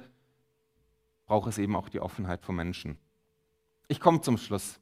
braucht 1.26 1.50
es 1.50 1.58
eben 1.58 1.76
auch 1.76 1.90
die 1.90 2.00
Offenheit 2.00 2.42
von 2.46 2.56
Menschen. 2.56 2.98
Ich 3.90 4.00
komme 4.00 4.22
zum 4.22 4.38
Schluss. 4.38 4.80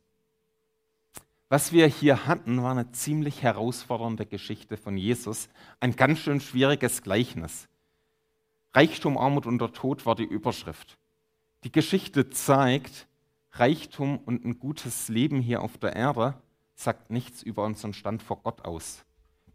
Was 1.49 1.71
wir 1.71 1.87
hier 1.87 2.27
hatten, 2.27 2.61
war 2.61 2.69
eine 2.69 2.91
ziemlich 2.91 3.41
herausfordernde 3.41 4.27
Geschichte 4.27 4.77
von 4.77 4.95
Jesus, 4.95 5.49
ein 5.79 5.95
ganz 5.95 6.19
schön 6.19 6.39
schwieriges 6.39 7.01
Gleichnis. 7.01 7.67
Reichtum, 8.73 9.17
Armut 9.17 9.47
und 9.47 9.57
der 9.57 9.73
Tod 9.73 10.05
war 10.05 10.13
die 10.13 10.23
Überschrift. 10.23 10.99
Die 11.63 11.71
Geschichte 11.71 12.29
zeigt, 12.29 13.07
Reichtum 13.51 14.17
und 14.19 14.45
ein 14.45 14.59
gutes 14.59 15.09
Leben 15.09 15.41
hier 15.41 15.61
auf 15.61 15.77
der 15.77 15.95
Erde 15.95 16.41
sagt 16.75 17.09
nichts 17.09 17.41
über 17.41 17.63
unseren 17.63 17.93
Stand 17.93 18.21
vor 18.21 18.41
Gott 18.43 18.65
aus. 18.65 19.03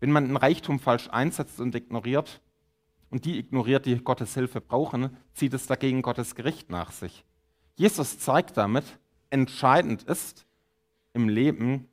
Wenn 0.00 0.10
man 0.10 0.26
den 0.26 0.36
Reichtum 0.36 0.80
falsch 0.80 1.08
einsetzt 1.10 1.60
und 1.60 1.74
ignoriert, 1.74 2.40
und 3.12 3.26
die 3.26 3.38
ignoriert, 3.38 3.84
die 3.84 3.96
Gottes 3.98 4.34
Hilfe 4.34 4.62
brauchen, 4.62 5.16
zieht 5.34 5.52
es 5.52 5.66
dagegen 5.66 6.00
Gottes 6.00 6.34
Gericht 6.34 6.70
nach 6.70 6.90
sich. 6.90 7.24
Jesus 7.74 8.18
zeigt 8.18 8.56
damit, 8.56 8.84
entscheidend 9.28 10.02
ist 10.04 10.46
im 11.12 11.28
Leben, 11.28 11.88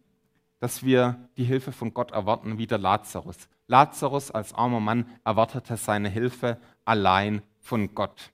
dass 0.60 0.84
wir 0.84 1.30
die 1.38 1.44
Hilfe 1.44 1.74
von 1.74 1.94
Gott 1.94 2.12
erwarten, 2.12 2.58
wie 2.58 2.68
der 2.68 2.78
Lazarus. 2.78 3.50
Lazarus 3.68 4.32
als 4.32 4.54
armer 4.54 4.80
Mann 4.80 5.06
erwartete 5.26 5.76
seine 5.78 6.10
Hilfe 6.10 6.58
allein 6.86 7.42
von 7.60 7.94
Gott. 7.94 8.32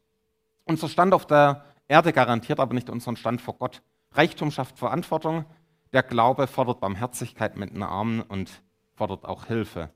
Unser 0.66 0.90
Stand 0.90 1.14
auf 1.14 1.28
der 1.28 1.64
Erde 1.88 2.12
garantiert 2.12 2.60
aber 2.60 2.74
nicht 2.74 2.90
unseren 2.90 3.16
Stand 3.16 3.40
vor 3.40 3.56
Gott. 3.56 3.82
Reichtum 4.12 4.50
schafft 4.50 4.80
Verantwortung, 4.80 5.46
der 5.94 6.04
Glaube 6.04 6.48
fordert 6.48 6.80
Barmherzigkeit 6.80 7.56
mit 7.56 7.72
den 7.72 7.84
Armen 7.84 8.22
und 8.22 8.62
fordert 8.96 9.26
auch 9.26 9.46
Hilfe. 9.46 9.92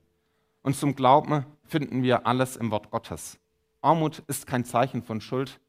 Und 0.61 0.75
zum 0.75 0.95
Glauben 0.95 1.45
finden 1.63 2.03
wir 2.03 2.27
alles 2.27 2.55
im 2.55 2.69
Wort 2.69 2.91
Gottes. 2.91 3.39
Armut 3.81 4.19
ist 4.27 4.45
kein 4.45 4.65
Zeichen 4.65 5.01
von 5.01 5.21
Schuld. 5.21 5.59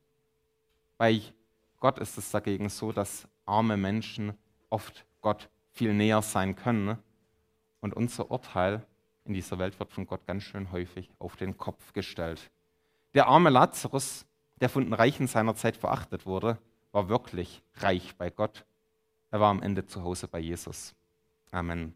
Bei 0.99 1.23
Gott 1.79 1.99
ist 1.99 2.19
es 2.19 2.31
dagegen 2.31 2.69
so, 2.69 2.93
dass 2.93 3.27
arme 3.47 3.77
Menschen 3.77 4.35
oft 4.69 5.07
Gott 5.23 5.49
viel 5.71 5.95
näher 5.95 6.21
sein 6.23 6.57
können. 6.57 6.99
Und 7.81 7.95
unser 7.95 8.31
Urteil 8.31 8.85
in 9.25 9.33
dieser 9.33 9.59
Welt 9.59 9.79
wird 9.81 9.93
von 9.93 10.07
Gott 10.07 10.27
ganz 10.27 10.43
schön 10.43 10.71
häufig 10.73 11.11
auf 11.19 11.37
den 11.37 11.57
Kopf 11.57 11.93
gestellt. 11.93 12.51
Der 13.15 13.27
arme 13.29 13.49
Lazarus, 13.51 14.27
der 14.61 14.69
von 14.69 14.85
den 14.85 14.93
Reichen 14.93 15.27
seiner 15.27 15.55
Zeit 15.55 15.77
verachtet 15.77 16.27
wurde, 16.27 16.59
war 16.93 17.09
wirklich 17.09 17.63
reich 17.77 18.17
bei 18.17 18.31
Gott. 18.31 18.65
Er 19.31 19.41
war 19.41 19.51
am 19.51 19.63
Ende 19.63 19.87
zu 19.87 20.03
Hause 20.03 20.29
bei 20.29 20.39
Jesus. 20.39 20.95
Amen. 21.51 21.95